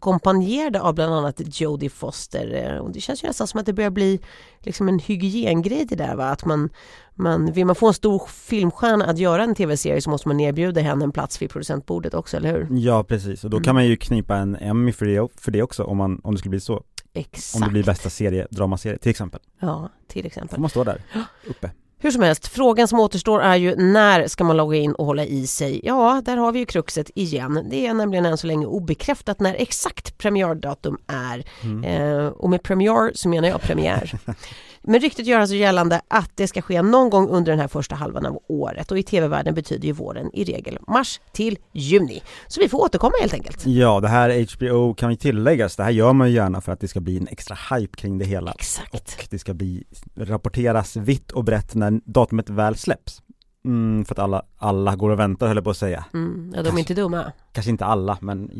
ackompanjerade 0.01 0.81
av 0.81 0.95
bland 0.95 1.15
annat 1.15 1.61
Jodie 1.61 1.89
Foster. 1.91 2.65
Eh, 2.75 2.79
Och 2.79 2.91
det 2.93 3.01
känns 3.01 3.25
ju 3.25 3.27
nästan 3.27 3.47
som 3.47 3.61
att 3.61 3.67
det 3.67 3.73
börjar 3.73 3.91
bli 3.91 4.21
liksom 4.61 4.89
en 4.89 4.99
hygiengrej 4.99 5.85
det 5.85 5.97
där 5.97 6.15
va, 6.17 6.25
att 6.25 6.45
man, 6.45 6.71
man, 7.15 7.53
vill 7.53 7.67
man 7.67 7.77
få 7.77 7.87
en 7.89 7.95
stor 7.95 8.23
filmstjärna 8.29 9.05
att 9.05 9.19
göra 9.19 9.45
en 9.45 9.55
tv-serie 9.55 10.01
så 10.03 10.11
måste 10.11 10.29
man 10.29 10.41
erbjuda 10.41 10.81
henne 10.81 11.05
en 11.05 11.13
plats 11.13 11.43
vid 11.43 11.51
producentbordet 11.51 12.15
också, 12.15 12.37
eller 12.37 12.53
hur? 12.53 12.67
Ja 12.79 13.05
precis, 13.05 13.45
och 13.45 13.51
då 13.51 13.57
Mm. 13.57 13.65
kan 13.65 13.75
man 13.75 13.87
ju 13.87 13.97
knipa 13.97 14.37
en 14.37 14.57
Emmy 14.57 14.93
för 14.93 15.07
det, 15.07 15.29
för 15.41 15.51
det 15.51 15.63
också 15.63 15.85
om, 15.85 15.97
man, 15.97 16.21
om 16.25 16.33
det 16.35 16.39
skulle 16.39 16.51
bli 16.51 16.61
så. 16.61 16.83
Exakt. 17.15 17.63
Om 17.63 17.69
det 17.69 17.73
blir 17.73 17.85
bästa 17.85 18.11
serie, 18.11 18.47
dramaserie 18.51 18.99
till 18.99 19.11
exempel. 19.11 19.41
Ja, 19.61 19.89
till 20.09 20.27
exempel. 20.27 20.57
Får 20.57 20.61
man 20.61 20.71
stå 20.71 20.85
där, 20.85 21.03
uppe. 21.47 21.71
Hur 22.03 22.11
som 22.11 22.23
helst, 22.23 22.47
frågan 22.49 22.89
som 22.89 23.01
återstår 23.01 23.41
är 23.43 23.57
ju 23.57 23.77
när 23.77 24.27
ska 24.27 24.45
man 24.45 24.57
logga 24.57 24.79
in 24.79 24.93
och 24.93 25.07
hålla 25.07 25.25
i 25.25 25.47
sig? 25.47 25.81
Ja, 25.85 26.23
där 26.25 26.37
har 26.37 26.53
vi 26.53 26.59
ju 26.59 26.67
kruxet 26.67 27.11
igen. 27.15 27.67
Det 27.71 27.87
är 27.87 27.95
nämligen 27.95 28.27
än 28.27 28.39
så 28.39 28.47
länge 28.47 28.67
obekräftat 28.67 29.41
när 29.41 29.55
exakt 29.55 30.19
premiärdatum 30.19 30.99
är. 31.07 31.45
Eh, 31.85 32.27
och 32.27 32.51
med 32.51 32.63
premiär 32.63 33.13
så 33.15 33.29
menar 33.29 33.49
jag 33.49 33.61
premiär. 33.61 34.19
Men 34.83 35.01
ryktet 35.01 35.27
gör 35.27 35.41
alltså 35.41 35.55
gällande 35.57 36.01
att 36.09 36.31
det 36.35 36.47
ska 36.49 36.63
ske 36.63 36.83
någon 36.83 37.11
gång 37.11 37.29
under 37.29 37.53
den 37.53 37.61
här 37.61 37.69
första 37.69 37.95
halvan 37.95 38.27
av 38.27 38.43
året 38.49 38.91
och 38.91 38.99
i 38.99 39.03
tv-världen 39.03 39.55
betyder 39.55 39.87
ju 39.87 39.93
våren 39.93 40.31
i 40.35 40.45
regel 40.45 40.79
mars 40.89 41.21
till 41.33 41.59
juni. 41.73 42.23
Så 42.49 42.61
vi 42.61 42.69
får 42.69 42.79
återkomma 42.83 43.13
helt 43.21 43.35
enkelt. 43.35 43.67
Ja, 43.67 44.01
det 44.01 44.09
här 44.09 44.57
HBO 44.57 44.95
kan 44.95 45.11
ju 45.11 45.17
tilläggas, 45.17 45.77
det 45.77 45.83
här 45.85 45.91
gör 45.91 46.13
man 46.13 46.29
ju 46.29 46.35
gärna 46.35 46.61
för 46.61 46.73
att 46.73 46.81
det 46.81 46.89
ska 46.89 47.01
bli 47.01 47.17
en 47.17 47.29
extra 47.29 47.57
hype 47.77 47.97
kring 47.97 48.19
det 48.19 48.25
hela. 48.25 48.53
Exakt. 48.53 48.95
Och 48.95 49.27
det 49.31 49.39
ska 49.39 49.55
bli, 49.55 49.85
rapporteras 50.17 50.97
vitt 50.97 51.31
och 51.31 51.45
brett 51.45 51.75
när 51.75 52.01
datumet 52.05 52.51
väl 52.51 52.77
släpps. 52.77 53.23
Mm, 53.65 54.05
för 54.05 54.15
att 54.15 54.19
alla, 54.19 54.43
alla 54.57 54.97
går 54.97 55.11
och 55.11 55.19
väntar 55.19 55.47
höll 55.47 55.57
jag 55.57 55.65
på 55.65 55.71
att 55.71 55.77
säga. 55.77 56.05
Mm, 56.15 56.53
ja, 56.57 56.63
de 56.63 56.75
är 56.75 56.79
inte 56.79 56.95
dumma. 56.95 57.33
Kanske 57.53 57.71
inte 57.71 57.85
alla, 57.85 58.19
men 58.21 58.51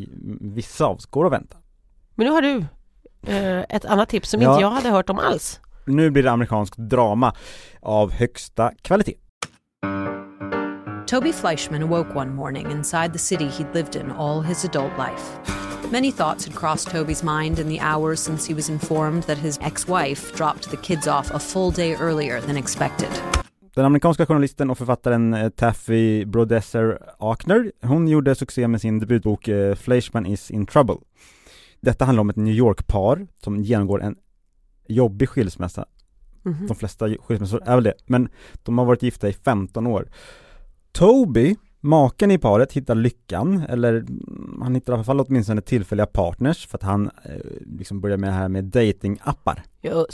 vissa 0.41 0.85
av 0.85 0.95
oss 0.95 1.05
går 1.05 1.25
och 1.25 1.33
väntar. 1.33 1.59
Men 2.15 2.25
nu 2.27 2.31
har 2.33 2.41
du 2.41 2.65
eh, 3.27 3.59
ett 3.69 3.85
annat 3.85 4.09
tips 4.09 4.29
som 4.29 4.41
Ja. 4.41 4.51
inte 4.51 4.61
jag 4.61 4.71
hade 4.71 4.89
hört 4.89 5.09
om 5.09 5.19
alls. 5.19 5.59
Nu 5.91 6.11
blir 6.11 6.23
det 6.23 6.31
amerikansk 6.31 6.77
drama 6.77 7.33
av 7.81 8.11
högsta 8.11 8.71
kvalitet. 8.81 9.15
Toby 11.07 11.33
Fleischman 11.33 11.83
awoke 11.83 12.15
one 12.15 12.35
morning 12.35 12.71
inside 12.71 13.13
the 13.13 13.19
city 13.19 13.47
he'd 13.47 13.73
lived 13.73 13.95
in 13.95 14.11
all 14.11 14.41
his 14.41 14.65
adult 14.65 14.91
life. 14.97 15.39
Many 15.91 16.11
thoughts 16.11 16.45
had 16.45 16.55
crossed 16.55 16.89
Toby's 16.89 17.23
mind 17.23 17.59
in 17.59 17.67
the 17.67 17.79
hours 17.79 18.19
since 18.19 18.47
he 18.47 18.53
was 18.53 18.69
informed 18.69 19.23
that 19.23 19.37
his 19.37 19.59
ex 19.61 19.87
wife 19.87 20.35
dropped 20.35 20.69
the 20.71 20.77
kids 20.77 21.07
off 21.07 21.31
a 21.31 21.39
full 21.39 21.71
day 21.71 21.95
earlier 21.95 22.41
than 22.41 22.57
expected. 22.57 23.09
Den 23.75 23.85
amerikanska 23.85 24.25
journalisten 24.25 24.69
och 24.69 24.77
författaren 24.77 25.33
eh, 25.33 25.49
Taffy 25.49 26.25
Brodesser 26.25 26.99
Akner, 27.19 27.71
hon 27.81 28.07
gjorde 28.07 28.35
succé 28.35 28.67
med 28.67 28.81
sin 28.81 28.99
debutbok 28.99 29.47
eh, 29.47 29.75
Fleischman 29.75 30.25
is 30.25 30.51
in 30.51 30.65
trouble. 30.65 30.95
Detta 31.81 32.05
handlar 32.05 32.21
om 32.21 32.29
ett 32.29 32.35
New 32.35 32.53
York-par 32.53 33.27
som 33.43 33.63
genomgår 33.63 34.01
en 34.01 34.15
jobbig 34.87 35.29
skilsmässa. 35.29 35.85
Mhm. 36.43 36.67
De 36.67 36.75
flesta 36.75 37.09
skilsmässor 37.09 37.61
är 37.65 37.75
väl 37.75 37.83
det, 37.83 37.93
men 38.05 38.29
de 38.63 38.77
har 38.77 38.85
varit 38.85 39.03
gifta 39.03 39.29
i 39.29 39.33
15 39.33 39.87
år. 39.87 40.09
Toby, 40.91 41.55
maken 41.79 42.31
i 42.31 42.37
paret, 42.37 42.73
hittar 42.73 42.95
lyckan, 42.95 43.63
eller 43.69 43.93
mm, 43.93 44.59
han 44.61 44.75
hittar 44.75 44.93
i 44.93 44.95
alla 44.95 45.03
fall 45.03 45.19
åtminstone 45.19 45.61
tillfälliga 45.61 46.05
partners 46.05 46.67
för 46.67 46.77
att 46.77 46.83
han 46.83 47.11
eh, 47.23 47.31
liksom 47.77 48.01
börjar 48.01 48.17
med 48.17 48.29
det 48.29 48.33
här 48.33 48.49
med 48.49 48.63
datingappar 48.63 49.63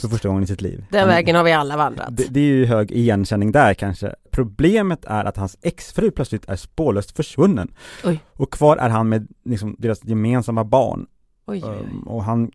för 0.00 0.08
första 0.08 0.28
gången 0.28 0.42
i 0.42 0.46
sitt 0.46 0.60
liv. 0.60 0.84
Den 0.90 1.00
Han- 1.00 1.08
vägen 1.08 1.36
har 1.36 1.44
vi 1.44 1.52
alla 1.52 1.76
vandrat. 1.76 2.16
det, 2.16 2.26
det 2.30 2.40
är 2.40 2.44
ju 2.44 2.66
hög 2.66 2.90
igenkänning 2.92 3.52
där 3.52 3.74
kanske. 3.74 4.14
Problemet 4.30 5.04
är 5.04 5.24
att 5.24 5.36
hans 5.36 5.56
exfru 5.62 6.10
plötsligt 6.10 6.48
är 6.48 6.56
spårlöst 6.56 7.16
försvunnen. 7.16 7.72
Oj. 8.04 8.20
Och 8.32 8.52
kvar 8.52 8.76
är 8.76 8.88
han 8.88 9.08
med 9.08 9.28
liksom 9.44 9.76
deras 9.78 10.04
gemensamma 10.04 10.64
barn. 10.64 11.06
Oj. 11.46 11.62
Um, 11.62 12.02
och 12.08 12.24
han 12.24 12.50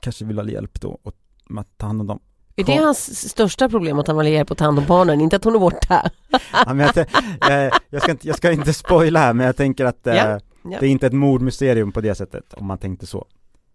kanske 0.00 0.24
vill 0.24 0.38
ha 0.38 0.48
hjälp 0.48 0.80
då 0.80 0.98
och, 1.02 1.14
med 1.48 1.60
att 1.60 1.78
ta 1.78 1.86
hand 1.86 2.00
om 2.00 2.06
dem. 2.06 2.18
Är 2.56 2.64
det 2.64 2.76
hans 2.76 3.28
största 3.30 3.68
problem 3.68 3.98
att 3.98 4.06
han 4.06 4.16
vill 4.18 4.26
hjälp 4.32 4.50
att 4.50 4.58
ta 4.58 4.64
hand 4.64 4.78
om 4.78 4.84
barnen, 4.88 5.20
inte 5.20 5.36
att 5.36 5.44
hon 5.44 5.54
är 5.54 5.58
borta? 5.58 6.10
Ja, 6.66 6.74
men 6.74 6.78
jag, 6.78 6.94
t- 6.94 7.04
eh, 7.50 7.70
jag, 7.90 8.02
ska 8.02 8.10
inte, 8.10 8.26
jag 8.28 8.36
ska 8.36 8.52
inte 8.52 8.72
spoila 8.72 9.20
här 9.20 9.32
men 9.32 9.46
jag 9.46 9.56
tänker 9.56 9.84
att 9.84 10.06
eh, 10.06 10.14
Ja, 10.16 10.40
det 10.80 10.86
är 10.86 10.90
inte 10.90 11.06
ett 11.06 11.12
mordmysterium 11.12 11.92
på 11.92 12.00
det 12.00 12.14
sättet 12.14 12.54
om 12.54 12.66
man 12.66 12.78
tänkte 12.78 13.06
så. 13.06 13.26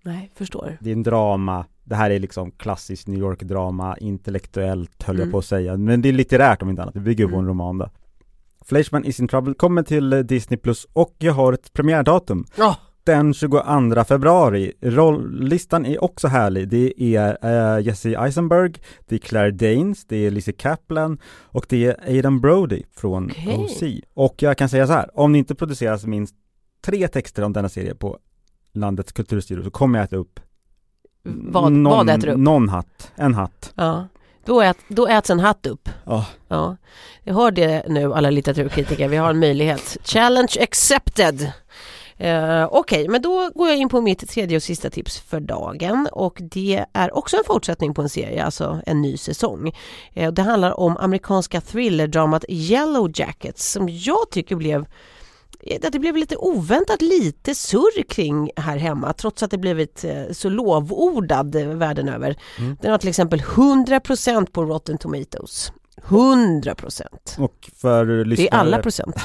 Nej, 0.04 0.32
förstår. 0.36 0.78
Det 0.82 0.90
är 0.90 0.94
en 0.94 1.04
drama, 1.04 1.66
det 1.84 1.96
här 1.96 2.10
är 2.10 2.20
liksom 2.20 2.52
klassiskt 2.52 3.08
New 3.08 3.20
York-drama, 3.20 3.98
intellektuellt 3.98 5.04
höll 5.04 5.16
Mm. 5.16 5.26
jag 5.28 5.32
på 5.32 5.38
att 5.38 5.46
säga, 5.46 5.78
men 5.78 6.02
det 6.02 6.10
är 6.10 6.14
litterärt 6.14 6.62
om 6.62 6.70
inte 6.70 6.82
annat, 6.82 6.94
det 6.94 7.00
bygger 7.00 7.26
på 7.26 7.30
Mm. 7.34 7.40
en 7.40 7.48
roman 7.48 7.78
då. 7.78 7.90
Fleischman 8.66 9.06
is 9.06 9.20
in 9.20 9.28
trouble 9.28 9.54
kommer 9.54 9.84
till 9.84 10.14
eh, 10.14 10.20
Disney 10.20 10.58
Plus 10.58 10.88
och 10.94 11.16
jag 11.18 11.34
har 11.34 11.54
ett 11.54 11.74
premiärdatum. 11.74 12.46
Ja. 12.56 12.76
Den 13.04 13.34
22 13.34 14.04
februari. 14.04 14.74
Rolllistan 14.82 15.86
är 15.86 16.04
också 16.04 16.28
härlig. 16.28 16.70
Det 16.70 17.16
är 17.16 17.38
eh, 17.42 17.86
Jesse 17.86 18.10
Eisenberg, 18.10 18.74
det 19.08 19.16
är 19.16 19.20
Claire 19.20 19.52
Danes, 19.52 20.06
det 20.06 20.16
är 20.26 20.32
Lizzie 20.32 20.54
Kaplan 20.54 21.20
och 21.42 21.66
det 21.70 21.86
är 21.86 22.08
Aidan 22.08 22.42
Brody 22.42 22.84
från 22.96 23.32
Okej. 23.32 23.58
OC. 23.58 23.84
Och 24.14 24.36
jag 24.44 24.58
kan 24.58 24.70
säga 24.70 24.88
så 24.88 24.94
här, 24.94 25.20
om 25.20 25.34
det 25.34 25.40
inte 25.40 25.56
produceras 25.56 26.06
minst 26.06 26.36
tre 26.86 27.08
texter 27.08 27.44
om 27.44 27.54
denna 27.54 27.70
serie 27.70 27.96
på 27.96 28.18
landets 28.74 29.12
kulturstyrelse 29.12 29.66
så 29.66 29.72
kommer 29.72 30.00
jag 30.00 30.06
äta 30.06 30.16
upp 30.16 30.40
Vad, 31.24 31.72
någon, 31.72 31.84
vad 31.84 32.10
äter 32.10 32.28
du 32.28 32.34
upp? 32.34 32.40
Någon 32.40 32.70
hatt, 32.70 33.12
en 33.16 33.34
hatt. 33.34 33.74
Ja. 33.76 34.08
Då, 34.46 34.62
ät, 34.62 34.78
då 34.88 35.08
äts 35.08 35.30
en 35.30 35.40
hatt 35.40 35.66
upp. 35.66 35.90
Ja. 36.06 36.26
Ja. 36.48 36.78
Jag 37.24 37.34
hör 37.34 37.52
det 37.52 37.86
nu 37.88 38.14
alla 38.14 38.30
litteraturkritiker, 38.30 39.08
vi 39.08 39.18
har 39.18 39.30
en 39.30 39.40
möjlighet. 39.40 39.98
Challenge 40.04 40.58
accepted! 40.62 41.52
Eh, 42.22 42.68
Okej, 42.72 43.08
men 43.08 43.22
då 43.22 43.50
går 43.56 43.68
jag 43.68 43.78
in 43.78 43.90
på 43.90 44.02
mitt 44.02 44.30
tredje 44.30 44.58
och 44.58 44.64
sista 44.64 44.90
tips 44.90 45.20
för 45.20 45.40
dagen 45.40 46.08
och 46.12 46.38
det 46.42 46.86
är 46.94 47.18
också 47.18 47.38
en 47.38 47.44
fortsättning 47.46 47.94
på 47.94 48.02
en 48.02 48.10
serie, 48.10 48.44
alltså 48.44 48.82
en 48.86 49.02
ny 49.02 49.18
säsong. 49.18 49.72
Eh, 50.14 50.32
det 50.32 50.42
handlar 50.42 50.80
om 50.80 50.98
amerikanska 50.98 51.62
thrillerdramat 51.62 52.46
Yellow 52.50 53.12
Jackets 53.14 53.72
som 53.72 53.90
jag 53.90 54.30
tycker 54.32 54.56
blev 54.56 54.86
att 55.84 55.92
det 55.92 56.00
blev 56.00 56.18
lite 56.18 56.36
oväntat 56.38 57.02
lite 57.02 57.56
surr 57.56 58.04
kring 58.10 58.52
här 58.56 58.78
hemma 58.78 59.14
trots 59.14 59.44
att 59.44 59.52
det 59.52 59.58
blivit 59.58 60.04
eh, 60.04 60.24
så 60.32 60.50
lovordad 60.50 61.56
eh, 61.56 61.68
världen 61.68 62.10
över. 62.10 62.36
Mm. 62.60 62.78
Den 62.82 62.92
har 62.92 62.98
till 62.98 63.10
exempel 63.10 63.40
100% 63.42 64.52
på 64.52 64.64
Rotten 64.64 64.98
Tomatoes. 64.98 65.72
100%. 66.08 67.04
Och 67.38 67.70
för 67.76 68.06
Det 68.06 68.24
lyssnare, 68.24 68.48
är 68.48 68.56
alla 68.56 68.78
procent 68.78 69.16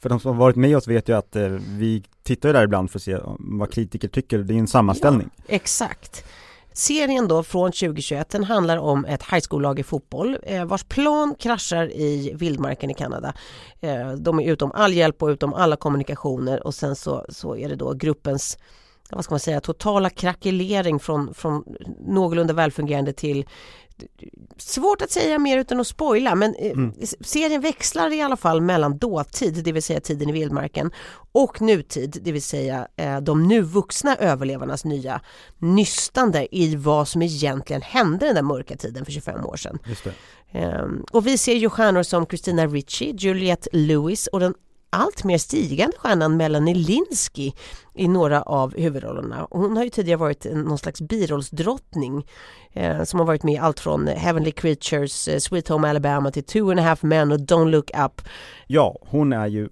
för 0.00 0.08
de 0.08 0.20
som 0.20 0.30
har 0.32 0.38
varit 0.38 0.56
med 0.56 0.76
oss 0.76 0.88
vet 0.88 1.08
ju 1.08 1.16
att 1.16 1.36
eh, 1.36 1.48
vi 1.68 2.02
tittar 2.22 2.48
ju 2.48 2.52
där 2.52 2.64
ibland 2.64 2.90
för 2.90 2.98
att 2.98 3.02
se 3.02 3.18
vad 3.38 3.72
kritiker 3.72 4.08
tycker, 4.08 4.38
det 4.38 4.54
är 4.54 4.58
en 4.58 4.66
sammanställning. 4.66 5.30
Exakt. 5.46 6.24
Serien 6.72 7.28
då 7.28 7.42
från 7.42 7.72
2021 7.72 8.30
den 8.30 8.44
handlar 8.44 8.76
om 8.76 9.04
ett 9.04 9.22
high 9.22 9.44
school-lag 9.48 9.78
i 9.78 9.82
fotboll 9.82 10.38
eh, 10.42 10.64
vars 10.64 10.84
plan 10.84 11.34
kraschar 11.38 11.92
i 11.92 12.32
vildmarken 12.34 12.90
i 12.90 12.94
Kanada. 12.94 13.34
Eh, 13.80 14.12
de 14.12 14.40
är 14.40 14.52
utom 14.52 14.72
all 14.72 14.92
hjälp 14.92 15.22
och 15.22 15.28
utom 15.28 15.54
alla 15.54 15.76
kommunikationer 15.76 16.66
och 16.66 16.74
sen 16.74 16.96
så, 16.96 17.26
så 17.28 17.56
är 17.56 17.68
det 17.68 17.76
då 17.76 17.92
gruppens 17.92 18.58
vad 19.10 19.24
ska 19.24 19.32
man 19.32 19.40
säga, 19.40 19.60
totala 19.60 20.10
krackelering 20.10 20.98
från, 20.98 21.34
från 21.34 21.64
någorlunda 22.06 22.54
välfungerande 22.54 23.12
till 23.12 23.46
Svårt 24.56 25.02
att 25.02 25.10
säga 25.10 25.38
mer 25.38 25.58
utan 25.58 25.80
att 25.80 25.86
spoila 25.86 26.34
men 26.34 26.54
eh, 26.54 26.70
Mm. 26.70 26.92
serien 27.20 27.60
växlar 27.60 28.12
i 28.12 28.20
alla 28.22 28.36
fall 28.36 28.60
mellan 28.60 28.98
dåtid, 28.98 29.64
det 29.64 29.72
vill 29.72 29.82
säga 29.82 30.00
tiden 30.00 30.28
i 30.28 30.32
vildmarken 30.32 30.90
och 31.32 31.60
nutid, 31.60 32.18
det 32.22 32.32
vill 32.32 32.42
säga 32.42 32.88
eh, 32.96 33.20
de 33.20 33.48
nu 33.48 33.60
vuxna 33.62 34.16
överlevarnas 34.16 34.84
nya 34.84 35.20
nystande 35.58 36.56
i 36.56 36.76
vad 36.76 37.08
som 37.08 37.22
egentligen 37.22 37.82
hände 37.82 38.26
den 38.26 38.34
där 38.34 38.42
mörka 38.42 38.76
tiden 38.76 39.04
för 39.04 39.12
25 39.12 39.44
år 39.46 39.56
sedan. 39.56 39.78
Ehm, 40.52 41.04
och 41.12 41.26
vi 41.26 41.38
ser 41.38 41.54
ju 41.54 41.70
stjärnor 41.70 42.02
som 42.02 42.26
Christina 42.26 42.66
Ricci, 42.66 43.14
Juliette 43.18 43.68
Lewis 43.72 44.26
och 44.26 44.40
den 44.40 44.54
allt 44.90 45.24
mer 45.24 45.38
stigande 45.38 45.96
stjärnan 45.98 46.36
Melanie 46.36 46.74
Linsky 46.74 47.52
i 47.94 48.08
några 48.08 48.42
av 48.42 48.74
huvudrollerna. 48.76 49.44
Och 49.44 49.60
hon 49.60 49.76
har 49.76 49.84
ju 49.84 49.90
tidigare 49.90 50.18
varit 50.18 50.46
någon 50.52 50.78
slags 50.78 51.00
birollsdrottning 51.00 52.26
eh, 52.72 53.04
som 53.04 53.18
har 53.18 53.26
varit 53.26 53.42
med 53.42 53.54
i 53.54 53.58
allt 53.58 53.80
från 53.80 54.06
Heavenly 54.06 54.50
Creatures, 54.50 55.28
eh, 55.28 55.38
Sweet 55.38 55.68
Home 55.68 55.88
Alabama 55.88 56.30
till 56.30 56.44
Two 56.44 56.70
and 56.70 56.80
a 56.80 56.82
Half 56.82 57.02
Men 57.02 57.32
och 57.32 57.38
Don't 57.38 57.70
Look 57.70 57.90
Up. 58.04 58.22
Ja, 58.66 58.98
hon 59.00 59.32
är 59.32 59.46
ju 59.46 59.68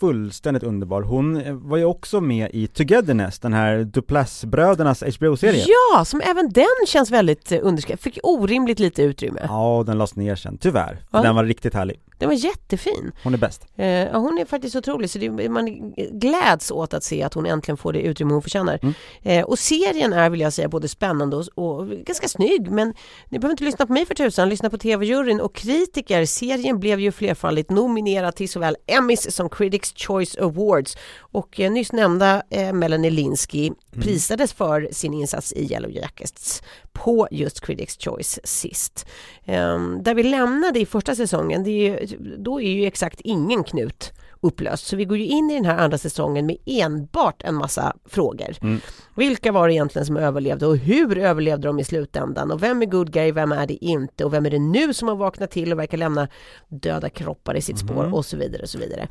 fullständigt 0.00 0.62
underbar. 0.62 1.02
Hon 1.02 1.36
eh, 1.40 1.54
var 1.54 1.76
ju 1.76 1.84
också 1.84 2.20
med 2.20 2.50
i 2.52 2.66
Togetherness, 2.66 3.38
den 3.38 3.52
här 3.52 3.78
Duplass-brödernas 3.84 5.16
HBO-serie. 5.16 5.64
Ja, 5.66 6.04
som 6.04 6.20
även 6.20 6.52
den 6.52 6.86
känns 6.86 7.10
väldigt 7.10 7.52
eh, 7.52 7.58
underskattad, 7.62 8.00
fick 8.00 8.18
orimligt 8.22 8.78
lite 8.78 9.02
utrymme. 9.02 9.40
Ja, 9.48 9.84
den 9.86 9.98
lades 9.98 10.16
ner 10.16 10.36
sen, 10.36 10.58
tyvärr. 10.58 10.98
Ja. 11.12 11.22
Den 11.22 11.34
var 11.34 11.44
riktigt 11.44 11.74
härlig. 11.74 12.00
Den 12.18 12.28
var 12.28 12.34
jättefin. 12.34 13.12
Hon 13.22 13.34
är 13.34 13.38
bäst. 13.38 13.66
Eh, 13.76 13.86
ja, 13.86 14.18
hon 14.18 14.38
är 14.38 14.44
faktiskt 14.44 14.76
otrolig, 14.76 15.10
så 15.10 15.18
det, 15.18 15.48
man 15.48 15.94
gläds 16.10 16.70
åt 16.70 16.94
att 16.94 17.04
se 17.04 17.22
att 17.22 17.34
hon 17.34 17.46
äntligen 17.46 17.76
får 17.76 17.92
det 17.92 18.00
utrymme 18.00 18.32
hon 18.32 18.42
förtjänar. 18.42 18.78
Mm. 18.82 18.94
Eh, 19.22 19.44
och 19.44 19.58
serien 19.58 20.12
är, 20.12 20.30
vill 20.30 20.40
jag 20.40 20.52
säga, 20.52 20.68
både 20.68 20.88
spännande 20.88 21.36
och, 21.36 21.48
och 21.54 21.88
ganska 21.88 22.28
snygg, 22.28 22.70
men 22.70 22.94
ni 23.28 23.38
behöver 23.38 23.52
inte 23.52 23.64
lyssna 23.64 23.86
på 23.86 23.92
mig 23.92 24.06
för 24.06 24.14
tusan, 24.14 24.48
lyssna 24.48 24.70
på 24.70 24.78
TV-juryn 24.78 25.40
och 25.40 25.54
kritiker. 25.54 26.24
Serien 26.24 26.80
blev 26.80 27.00
ju 27.00 27.12
flerfaldigt 27.12 27.70
nominerad 27.70 28.36
till 28.36 28.48
såväl 28.48 28.76
Emmys 28.86 29.34
som 29.34 29.48
Critics 29.48 29.92
Choice 29.96 30.36
Awards 30.36 30.96
och 31.18 31.60
eh, 31.60 31.72
nyss 31.72 31.92
nämnda 31.92 32.42
eh, 32.50 32.72
Melanie 32.72 33.10
Linsky 33.10 33.70
prisades 34.02 34.52
för 34.52 34.88
sin 34.92 35.14
insats 35.14 35.52
i 35.52 35.72
Yellow 35.72 35.90
Jackets 35.90 36.62
på 36.92 37.28
just 37.30 37.60
Critics 37.60 37.96
Choice 38.00 38.38
sist. 38.44 39.06
Ehm, 39.44 40.02
där 40.02 40.14
vi 40.14 40.22
lämnade 40.22 40.80
i 40.80 40.86
första 40.86 41.14
säsongen, 41.14 41.64
det 41.64 41.70
är 41.70 42.00
ju, 42.00 42.06
då 42.38 42.60
är 42.60 42.70
ju 42.70 42.86
exakt 42.86 43.20
ingen 43.20 43.64
knut 43.64 44.12
upplöst. 44.40 44.86
Så 44.86 44.96
vi 44.96 45.04
går 45.04 45.18
ju 45.18 45.24
in 45.24 45.50
i 45.50 45.54
den 45.54 45.64
här 45.64 45.78
andra 45.78 45.98
säsongen 45.98 46.46
med 46.46 46.56
enbart 46.66 47.42
en 47.42 47.54
massa 47.54 47.96
frågor. 48.04 48.56
Mm. 48.62 48.80
Vilka 49.16 49.52
var 49.52 49.68
det 49.68 49.74
egentligen 49.74 50.06
som 50.06 50.16
överlevde 50.16 50.66
och 50.66 50.76
hur 50.76 51.18
överlevde 51.18 51.68
de 51.68 51.78
i 51.78 51.84
slutändan? 51.84 52.50
Och 52.50 52.62
vem 52.62 52.82
är 52.82 52.86
good 52.86 53.12
guy, 53.12 53.32
vem 53.32 53.52
är 53.52 53.66
det 53.66 53.84
inte? 53.84 54.24
Och 54.24 54.32
vem 54.32 54.46
är 54.46 54.50
det 54.50 54.58
nu 54.58 54.94
som 54.94 55.08
har 55.08 55.16
vaknat 55.16 55.50
till 55.50 55.72
och 55.72 55.78
verkar 55.78 55.98
lämna 55.98 56.28
döda 56.68 57.08
kroppar 57.08 57.56
i 57.56 57.62
sitt 57.62 57.78
spår? 57.78 58.14
Och 58.14 58.26
så 58.26 58.36
vidare 58.36 58.62
och 58.62 58.68
så 58.68 58.78
vidare. 58.78 59.08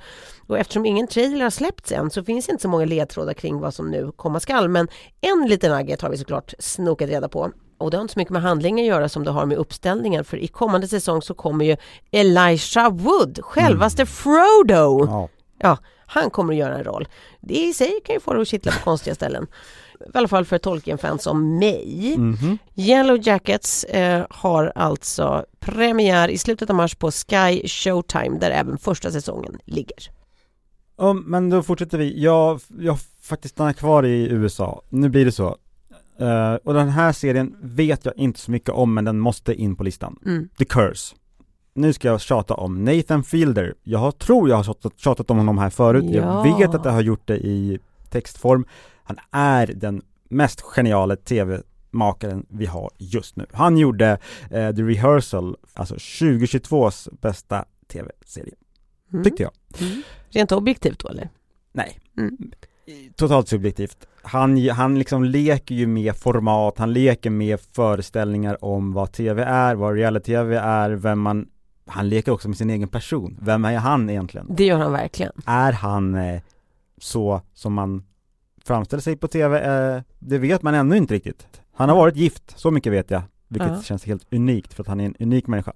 Och 0.48 0.58
eftersom 0.58 0.86
ingen 0.86 1.08
trailer 1.08 1.44
har 1.44 1.50
släppts 1.50 1.92
än 1.92 2.10
så 2.10 2.24
finns 2.24 2.50
inte 2.50 2.62
så 2.62 2.70
många 2.70 2.86
ledtrådar 2.86 3.34
kring 3.34 3.60
vad 3.60 3.74
som 3.74 3.92
nu 3.92 4.12
komma 4.16 4.40
skall. 4.40 4.70
Men 4.76 4.88
en 5.22 5.48
liten 5.48 5.72
nugget 5.72 6.02
har 6.02 6.10
vi 6.10 6.18
såklart 6.18 6.54
snokat 6.60 7.10
reda 7.10 7.30
på. 7.30 7.52
Och 7.78 7.92
det 7.92 7.98
har 7.98 8.02
inte 8.02 8.14
så 8.14 8.20
mycket 8.20 8.34
med 8.34 8.42
handlingen 8.42 8.86
att 8.86 8.90
göra 8.90 9.10
som 9.10 9.24
det 9.24 9.32
har 9.32 9.46
med 9.46 9.58
uppställningen. 9.58 10.24
För 10.26 10.38
i 10.38 10.48
kommande 10.48 10.88
säsong 10.88 11.22
så 11.22 11.34
kommer 11.34 11.66
ju 11.66 11.78
Elisha 12.12 12.90
Wood, 12.90 13.40
självaste 13.44 14.06
Frodo. 14.06 15.06
Ja. 15.08 15.30
Ja, 15.60 15.78
han 16.06 16.30
kommer 16.30 16.54
att 16.54 16.60
göra 16.60 16.78
en 16.78 16.84
roll. 16.84 17.08
Det 17.42 17.54
i 17.54 17.74
sig 17.74 18.00
kan 18.06 18.14
ju 18.16 18.20
få 18.20 18.34
det 18.34 18.42
att 18.42 18.48
kittla 18.48 18.72
på 18.72 18.80
konstiga 18.84 19.16
ställen. 19.16 19.48
I 20.00 20.18
alla 20.18 20.28
fall 20.28 20.46
för 20.46 20.58
Tolkien-fans 20.58 21.24
som 21.24 21.58
mig. 21.58 22.16
Mhm. 22.18 22.58
Yellow 22.76 23.28
Jackets 23.28 23.84
eh, 23.84 24.26
har 24.30 24.72
alltså 24.76 25.46
premiär 25.60 26.28
i 26.30 26.38
slutet 26.38 26.70
av 26.70 26.76
mars 26.76 26.96
på 26.96 27.12
Sky 27.12 27.68
Showtime 27.68 28.40
där 28.40 28.52
även 28.52 28.78
första 28.78 29.12
säsongen 29.12 29.58
ligger. 29.66 30.12
Ja, 30.98 31.14
men 31.14 31.50
då 31.50 31.64
fortsätter 31.64 31.98
vi. 31.98 32.24
Jag, 32.24 32.62
jag 32.80 32.98
faktiskt 33.22 33.56
stannar 33.56 33.74
kvar 33.74 34.06
i 34.06 34.28
USA. 34.30 34.82
Nu 34.90 35.10
blir 35.10 35.26
det 35.26 35.32
så. 35.32 35.58
Eh, 36.20 36.54
och 36.54 36.74
den 36.74 36.90
här 36.90 37.12
serien 37.12 37.56
vet 37.62 38.06
jag 38.06 38.18
inte 38.18 38.40
så 38.40 38.52
mycket 38.52 38.70
om, 38.70 38.94
men 38.94 39.06
den 39.06 39.20
måste 39.20 39.54
in 39.54 39.76
på 39.76 39.84
listan. 39.84 40.20
Mm. 40.26 40.50
The 40.58 40.66
Curse. 40.66 41.16
Nu 41.74 41.94
ska 41.94 42.08
jag 42.08 42.22
tjata 42.22 42.54
om 42.54 42.84
Nathan 42.84 43.24
Fielder. 43.24 43.74
Jag 43.84 44.00
har, 44.00 44.12
tror 44.12 44.50
jag 44.50 44.56
har 44.56 44.64
tjatat, 44.64 45.00
tjatat 45.00 45.32
om 45.32 45.38
honom 45.38 45.58
här 45.58 45.70
förut. 45.70 46.06
Ja. 46.08 46.48
Jag 46.48 46.58
vet 46.58 46.76
att 46.76 46.86
jag 46.86 46.92
har 46.92 47.02
gjort 47.02 47.28
det 47.28 47.38
i 47.38 47.80
textform. 48.10 48.66
Han 49.04 49.18
är 49.32 49.68
den 49.68 50.02
mest 50.30 50.62
geniala 50.62 51.16
tv-makaren 51.16 52.46
vi 52.50 52.66
har 52.66 52.90
just 52.98 53.36
nu. 53.36 53.46
Han 53.52 53.78
gjorde 53.78 54.20
eh, 54.52 54.76
The 54.76 54.82
Rehearsal, 54.82 55.56
alltså 55.74 55.96
2022s 55.96 57.10
bästa 57.22 57.66
tv-serie, 57.88 58.54
Mm. 59.16 59.24
tyckte 59.24 59.44
jag. 59.44 59.52
Mm. 59.82 60.02
Rent 60.30 60.52
objektivt 60.52 61.00
då 61.00 61.08
eller? 61.10 61.30
Nej. 61.72 62.00
Mm. 62.18 62.52
Totalt 63.16 63.48
subjektivt. 63.48 64.08
Han, 64.24 64.70
han 64.70 65.00
liksom 65.00 65.24
leker 65.24 65.76
ju 65.76 65.88
med 65.88 66.16
format, 66.16 66.78
han 66.78 66.94
leker 66.94 67.30
med 67.30 67.60
föreställningar 67.60 68.66
om 68.66 68.94
vad 68.94 69.12
tv 69.12 69.44
är, 69.44 69.76
vad 69.76 69.96
reality-tv 69.96 70.58
är, 70.58 70.90
vem 70.90 71.20
man 71.20 71.48
Han 71.88 72.10
leker 72.10 72.32
också 72.32 72.48
med 72.48 72.58
sin 72.58 72.70
egen 72.70 72.88
person. 72.88 73.38
Vem 73.42 73.66
är 73.66 73.78
han 73.78 74.10
egentligen? 74.10 74.48
Det 74.50 74.66
gör 74.66 74.78
han 74.78 74.92
verkligen. 74.92 75.32
Är 75.46 75.72
han 75.72 76.16
eh, 76.16 76.42
så 76.98 77.42
som 77.54 77.74
man 77.74 78.04
framställer 78.64 79.02
sig 79.02 79.18
på 79.18 79.28
tv? 79.28 79.60
Eh, 79.60 80.02
det 80.20 80.38
vet 80.38 80.62
man 80.62 80.74
ännu 80.76 80.98
inte 80.98 81.14
riktigt. 81.14 81.48
Han 81.74 81.90
har 81.90 81.96
varit 81.96 82.16
gift, 82.16 82.54
så 82.60 82.72
mycket 82.72 82.94
vet 82.94 83.12
jag. 83.12 83.22
Vilket 83.48 83.70
Ja. 83.72 83.82
känns 83.82 84.06
helt 84.06 84.34
unikt 84.34 84.74
för 84.74 84.84
att 84.84 84.88
han 84.88 85.00
är 85.00 85.06
en 85.06 85.16
unik 85.20 85.48
människa. 85.48 85.74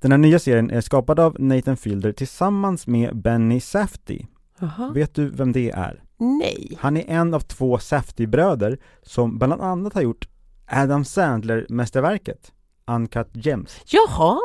Den 0.00 0.10
här 0.10 0.18
nya 0.18 0.38
serien 0.38 0.70
är 0.70 0.80
skapad 0.80 1.20
av 1.20 1.36
Nathan 1.38 1.76
Fielder 1.76 2.12
tillsammans 2.12 2.86
med 2.86 3.16
Benny 3.16 3.60
Safdie. 3.60 4.26
Jaha. 4.58 4.90
Vet 4.94 5.14
du 5.14 5.30
vem 5.30 5.52
det 5.52 5.70
är? 5.70 6.02
Nej. 6.18 6.78
Han 6.80 6.96
är 6.96 7.04
en 7.08 7.34
av 7.34 7.40
två 7.40 7.78
Safdie-bröder 7.78 8.78
som 9.02 9.38
bland 9.38 9.52
annat 9.52 9.94
har 9.94 10.02
gjort 10.02 10.28
Adam 10.66 11.04
Sandler-mästerverket 11.04 12.52
Uncut 12.86 13.28
Gems. 13.32 13.80
Jaha. 13.86 14.38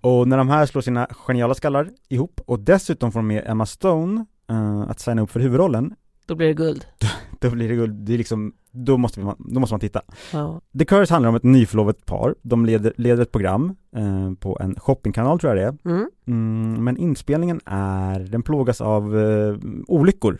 Och 0.00 0.28
när 0.28 0.36
de 0.38 0.48
här 0.48 0.66
slår 0.66 0.82
sina 0.82 1.06
geniala 1.26 1.54
skallar 1.54 1.90
ihop 2.08 2.40
och 2.46 2.60
dessutom 2.60 3.12
får 3.12 3.18
de 3.18 3.26
med 3.26 3.42
Emma 3.46 3.66
Stone 3.66 4.24
eh, 4.50 4.80
att 4.80 5.00
signa 5.00 5.22
upp 5.22 5.30
för 5.30 5.40
huvudrollen, 5.40 5.94
Då 6.26 6.34
blir 6.34 6.46
det 6.46 6.54
guld. 6.54 6.86
då 7.48 7.54
blir 7.54 7.68
det 7.68 7.74
guld. 7.74 7.94
Det 7.94 8.14
är 8.14 8.18
liksom, 8.18 8.52
då 8.70 8.98
måste 8.98 9.20
man, 9.20 9.36
då 9.38 9.60
måste 9.60 9.74
man 9.74 9.80
titta. 9.80 10.02
Ja. 10.32 10.60
The 10.78 10.84
Curse 10.84 11.14
handlar 11.14 11.28
om 11.28 11.36
ett 11.36 11.42
nyförlovat 11.42 12.06
par. 12.06 12.34
De 12.42 12.66
leder, 12.66 12.92
leder 12.96 13.22
ett 13.22 13.32
program 13.32 13.76
eh, 13.96 14.32
på 14.40 14.58
en 14.60 14.80
shoppingkanal 14.80 15.40
tror 15.40 15.56
jag 15.56 15.64
det 15.64 15.68
är. 15.68 15.90
Mm. 15.94 16.10
Mm, 16.26 16.84
men 16.84 16.96
inspelningen 16.96 17.60
är, 17.66 18.20
den 18.20 18.42
plågas 18.42 18.80
av 18.80 19.18
eh, 19.18 19.56
olyckor. 19.86 20.38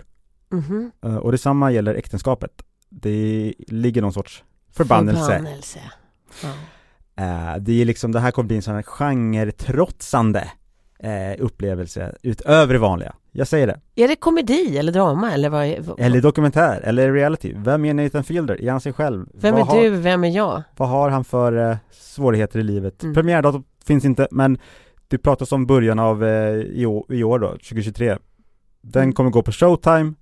Mhm. 0.50 0.90
Eh, 1.04 1.16
och 1.16 1.32
detsamma 1.32 1.70
gäller 1.72 1.94
äktenskapet. 1.94 2.62
Det 2.88 3.54
ligger 3.58 4.02
någon 4.02 4.12
sorts 4.12 4.44
förbannelse. 4.70 5.32
Förbannelse. 5.32 5.78
Ja. 6.42 6.48
Eh, 7.16 7.56
det 7.60 7.82
är 7.82 7.84
liksom, 7.84 8.12
det 8.12 8.20
här 8.20 8.30
kommer 8.30 8.46
bli 8.46 8.56
en 8.56 8.62
sån 8.62 8.74
här 8.74 8.82
genretrotsande 8.82 10.50
eh, 10.98 11.34
upplevelse 11.38 12.16
utöver 12.22 12.74
det 12.74 12.80
vanliga. 12.80 13.14
Jag 13.34 13.48
säger 13.48 13.66
det. 13.66 13.80
Är 13.94 14.08
det 14.08 14.16
komedi 14.16 14.78
eller 14.78 14.92
drama 14.92 15.32
eller 15.32 15.48
vad 15.48 15.78
vad, 15.78 16.00
Eller 16.00 16.20
dokumentär, 16.20 16.80
eller 16.80 17.12
reality. 17.12 17.54
Vem 17.56 17.84
är 17.84 17.94
Nathan 17.94 18.24
Fielder? 18.24 18.62
Är 18.62 18.70
han 18.70 18.80
sig 18.80 18.92
själv? 18.92 19.26
Vem 19.34 19.54
vad 19.54 19.60
är 19.60 19.66
har, 19.66 19.82
du, 19.82 19.90
vem 19.90 20.24
är 20.24 20.28
jag? 20.30 20.62
Vad 20.76 20.88
har 20.88 21.10
han 21.10 21.24
för 21.24 21.70
eh, 21.70 21.76
svårigheter 21.90 22.58
i 22.58 22.62
livet? 22.62 23.02
Mm. 23.02 23.14
Premiärdatum 23.14 23.64
finns 23.86 24.04
inte, 24.04 24.28
men 24.30 24.58
det 25.08 25.18
pratas 25.18 25.52
om 25.52 25.66
början 25.66 25.98
av 25.98 26.24
eh, 26.24 26.54
i, 26.54 26.86
år, 26.86 27.12
i 27.14 27.24
år 27.24 27.38
då, 27.38 27.48
2023. 27.48 28.16
Den 28.80 29.02
Mm. 29.02 29.12
kommer 29.14 29.30
gå 29.30 29.42
på 29.42 29.52
Showtime, 29.52 30.14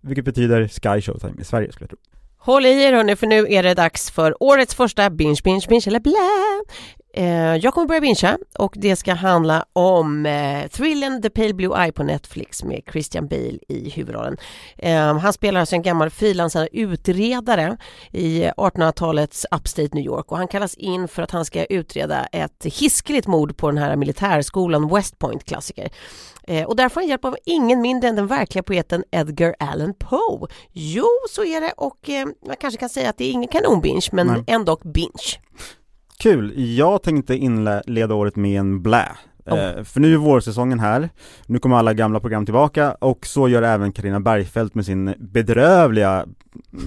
vilket 0.00 0.24
betyder 0.24 0.68
Sky 0.68 1.00
Showtime 1.00 1.40
i 1.40 1.44
Sverige 1.44 1.72
skulle 1.72 1.84
jag 1.84 1.90
tro. 1.90 1.98
Håll 2.38 2.66
i 2.66 2.82
er 2.84 2.92
hörni 2.92 3.16
för 3.16 3.26
nu 3.26 3.46
är 3.48 3.62
det 3.62 3.74
dags 3.74 4.10
för 4.10 4.42
årets 4.42 4.74
första 4.74 5.10
binge, 5.10 5.40
binge, 5.44 5.66
binge 5.68 5.84
eller 5.86 6.00
blä. 6.00 6.64
Eh, 7.18 7.56
jag 7.56 7.74
kommer 7.74 7.86
börja 7.86 8.00
bingea 8.00 8.38
och 8.58 8.74
det 8.76 8.96
ska 8.96 9.14
handla 9.14 9.64
om 9.72 10.26
eh, 10.26 10.68
thrillen 10.68 11.22
The 11.22 11.30
Pale 11.30 11.54
Blue 11.54 11.82
Eye 11.82 11.92
på 11.92 12.02
Netflix 12.02 12.64
med 12.64 12.82
Christian 12.92 13.28
Bale 13.28 13.58
i 13.68 13.90
huvudrollen. 13.90 14.36
Eh, 14.78 15.18
han 15.18 15.32
spelar 15.32 15.60
alltså 15.60 15.74
en 15.76 15.82
gammal 15.82 16.10
frilansande 16.10 16.68
utredare 16.72 17.76
i 18.12 18.44
1800-talets 18.44 19.46
upstate 19.50 19.88
New 19.92 20.04
York 20.04 20.32
och 20.32 20.38
han 20.38 20.48
kallas 20.48 20.74
in 20.74 21.08
för 21.08 21.22
att 21.22 21.30
han 21.30 21.44
ska 21.44 21.64
utreda 21.64 22.26
ett 22.26 22.64
hiskeligt 22.64 23.26
mord 23.26 23.56
på 23.56 23.70
den 23.70 23.78
här 23.78 23.96
militärskolan 23.96 24.88
West 24.88 25.18
Point 25.18 25.44
klassiker. 25.44 25.88
Eh, 26.42 26.64
och 26.64 26.76
där 26.76 26.88
får 26.88 27.00
han 27.00 27.08
hjälp 27.08 27.24
av 27.24 27.36
ingen 27.44 27.80
mindre 27.80 28.08
än 28.08 28.16
den 28.16 28.26
verkliga 28.26 28.62
poeten 28.62 29.04
Edgar 29.10 29.54
Allan 29.58 29.94
Poe. 29.94 30.48
Jo, 30.72 31.08
så 31.30 31.44
är 31.44 31.60
det 31.60 31.72
och 31.76 32.10
man 32.46 32.56
kanske 32.60 32.80
kan 32.80 32.88
säga 32.88 33.10
att 33.10 33.18
det 33.18 33.24
är 33.24 33.32
ingen 33.32 33.48
kanonbinge 33.48 34.08
men 34.12 34.26
Nej. 34.26 34.44
ändå 34.46 34.78
binge. 34.84 35.40
Kul! 36.18 36.52
Jag 36.76 37.02
tänkte 37.02 37.36
inleda 37.36 38.14
året 38.14 38.36
med 38.36 38.60
en 38.60 38.82
blä. 38.82 39.08
Oh. 39.46 39.58
Eh, 39.58 39.82
för 39.82 40.00
nu 40.00 40.14
är 40.14 40.16
vårsäsongen 40.16 40.80
här, 40.80 41.08
nu 41.46 41.58
kommer 41.58 41.76
alla 41.76 41.94
gamla 41.94 42.20
program 42.20 42.44
tillbaka 42.44 42.94
och 42.94 43.26
så 43.26 43.48
gör 43.48 43.62
även 43.62 43.92
Karina 43.92 44.20
Bergfeldt 44.20 44.74
med 44.74 44.86
sin 44.86 45.14
bedrövliga, 45.18 46.26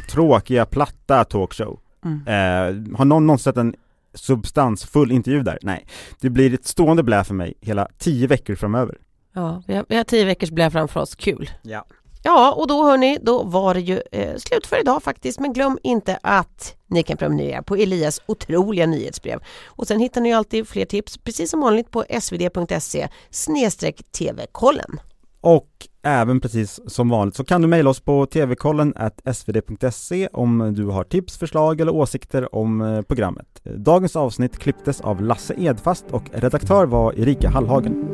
tråkiga, 0.09 0.65
platta 0.65 1.23
talkshow. 1.23 1.79
Mm. 2.05 2.19
Eh, 2.27 2.97
har 2.97 3.05
någon 3.05 3.27
någonsin 3.27 3.43
sett 3.43 3.57
en 3.57 3.75
substansfull 4.13 5.11
intervju 5.11 5.43
där? 5.43 5.57
Nej. 5.61 5.85
Det 6.19 6.29
blir 6.29 6.53
ett 6.53 6.65
stående 6.65 7.03
blä 7.03 7.23
för 7.23 7.33
mig 7.33 7.53
hela 7.61 7.87
tio 7.97 8.27
veckor 8.27 8.55
framöver. 8.55 8.97
Ja, 9.33 9.63
vi 9.67 9.75
har, 9.75 9.85
vi 9.89 9.95
har 9.95 10.03
tio 10.03 10.25
veckors 10.25 10.51
blä 10.51 10.71
framför 10.71 10.99
oss, 10.99 11.15
kul. 11.15 11.49
Ja. 11.61 11.85
Ja, 12.23 12.51
och 12.51 12.67
då 12.67 12.85
hörni, 12.85 13.17
då 13.21 13.43
var 13.43 13.73
det 13.73 13.79
ju 13.79 14.01
eh, 14.11 14.35
slut 14.35 14.67
för 14.67 14.79
idag 14.79 15.03
faktiskt. 15.03 15.39
Men 15.39 15.53
glöm 15.53 15.77
inte 15.83 16.19
att 16.23 16.75
ni 16.87 17.03
kan 17.03 17.17
prenumerera 17.17 17.63
på 17.63 17.75
Elias 17.75 18.21
otroliga 18.25 18.85
nyhetsbrev. 18.85 19.39
Och 19.65 19.87
sen 19.87 19.99
hittar 19.99 20.21
ni 20.21 20.29
ju 20.29 20.35
alltid 20.35 20.67
fler 20.67 20.85
tips, 20.85 21.17
precis 21.17 21.51
som 21.51 21.61
vanligt 21.61 21.91
på 21.91 22.05
svd.se 22.21 23.07
snedstreck 23.29 24.11
tv-kollen. 24.11 24.99
Och 25.41 25.69
även 26.03 26.41
precis 26.41 26.79
som 26.87 27.09
vanligt 27.09 27.35
så 27.35 27.43
kan 27.43 27.61
du 27.61 27.67
mejla 27.67 27.89
oss 27.89 27.99
på 27.99 28.25
tvkollen 28.25 28.93
svd.se 29.33 30.27
om 30.33 30.73
du 30.73 30.85
har 30.85 31.03
tips, 31.03 31.37
förslag 31.37 31.81
eller 31.81 31.95
åsikter 31.95 32.55
om 32.55 32.81
eh, 32.81 33.01
programmet. 33.01 33.61
Dagens 33.63 34.15
avsnitt 34.15 34.57
klipptes 34.57 35.01
av 35.01 35.21
Lasse 35.21 35.55
Edfast 35.57 36.05
och 36.11 36.23
redaktör 36.33 36.85
var 36.85 37.19
Erika 37.19 37.49
Hallhagen. 37.49 38.13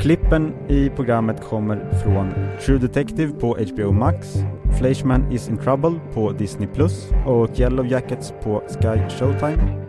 Klippen 0.00 0.70
i 0.70 0.90
programmet 0.90 1.44
kommer 1.44 2.02
från 2.02 2.34
True 2.60 2.78
Detective 2.78 3.32
på 3.32 3.56
HBO 3.58 3.92
Max, 3.92 4.26
Fleischman 4.78 5.32
is 5.32 5.48
in 5.48 5.58
trouble 5.58 6.00
på 6.14 6.32
Disney 6.32 6.68
Plus 6.68 7.08
och 7.26 7.58
Yellow 7.58 7.86
Jackets 7.86 8.32
på 8.42 8.62
Sky 8.68 9.18
Showtime. 9.18 9.86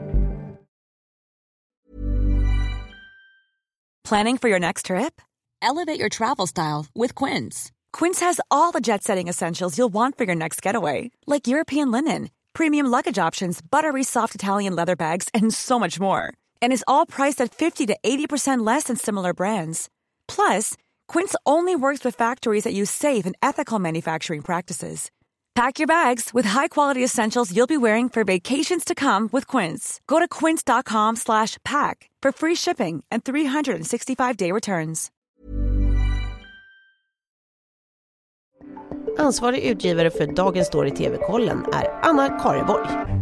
Planning 4.10 4.38
for 4.38 4.50
your 4.50 4.60
next 4.60 4.86
trip? 4.86 5.21
Elevate 5.62 6.00
your 6.00 6.10
travel 6.10 6.47
style 6.47 6.86
with 6.95 7.26
Quince. 7.26 7.71
Quince 8.00 8.26
has 8.26 8.39
all 8.50 8.71
the 8.74 8.82
jet-setting 8.82 9.30
essentials 9.30 9.78
you'll 9.78 9.93
want 9.93 10.17
for 10.17 10.26
your 10.26 10.36
next 10.36 10.65
getaway, 10.65 11.12
like 11.28 11.52
European 11.52 11.91
linen, 11.91 12.28
premium 12.54 12.91
luggage 12.91 13.28
options, 13.28 13.62
buttery 13.62 14.04
soft 14.04 14.36
Italian 14.36 14.76
leather 14.76 14.95
bags, 14.95 15.30
and 15.34 15.54
so 15.54 15.80
much 15.80 16.00
more. 16.00 16.24
And 16.62 16.74
is 16.74 16.84
all 16.88 17.06
priced 17.06 17.43
at 17.43 17.56
50 17.56 17.86
to 17.86 17.97
80% 18.04 18.67
less 18.67 18.84
than 18.86 18.97
similar 18.97 19.34
brands. 19.34 19.89
Plus, 20.35 20.75
Quince 21.07 21.35
only 21.45 21.75
works 21.75 22.05
with 22.05 22.17
factories 22.17 22.63
that 22.63 22.73
use 22.73 22.89
safe 22.89 23.25
and 23.25 23.35
ethical 23.41 23.79
manufacturing 23.79 24.41
practices. 24.41 25.11
Pack 25.53 25.79
your 25.79 25.87
bags 25.87 26.33
with 26.33 26.45
high-quality 26.45 27.03
essentials 27.03 27.51
you'll 27.51 27.67
be 27.67 27.77
wearing 27.77 28.07
for 28.09 28.23
vacations 28.23 28.85
to 28.85 28.95
come 28.95 29.27
with 29.33 29.45
Quince. 29.47 29.99
Go 30.07 30.17
to 30.19 30.27
quince.com 30.27 31.17
slash 31.17 31.57
pack 31.65 32.09
for 32.21 32.31
free 32.31 32.55
shipping 32.55 33.03
and 33.11 33.23
365-day 33.23 34.51
returns. 34.51 35.11
Ansvarig 39.17 39.63
utgivare 39.71 40.09
för 40.09 40.27
Dagens 40.27 40.67
Story 40.67 40.91
TV-kollen 40.91 41.65
är 41.73 41.99
Anna 42.03 42.29
Kareborg. 42.29 43.20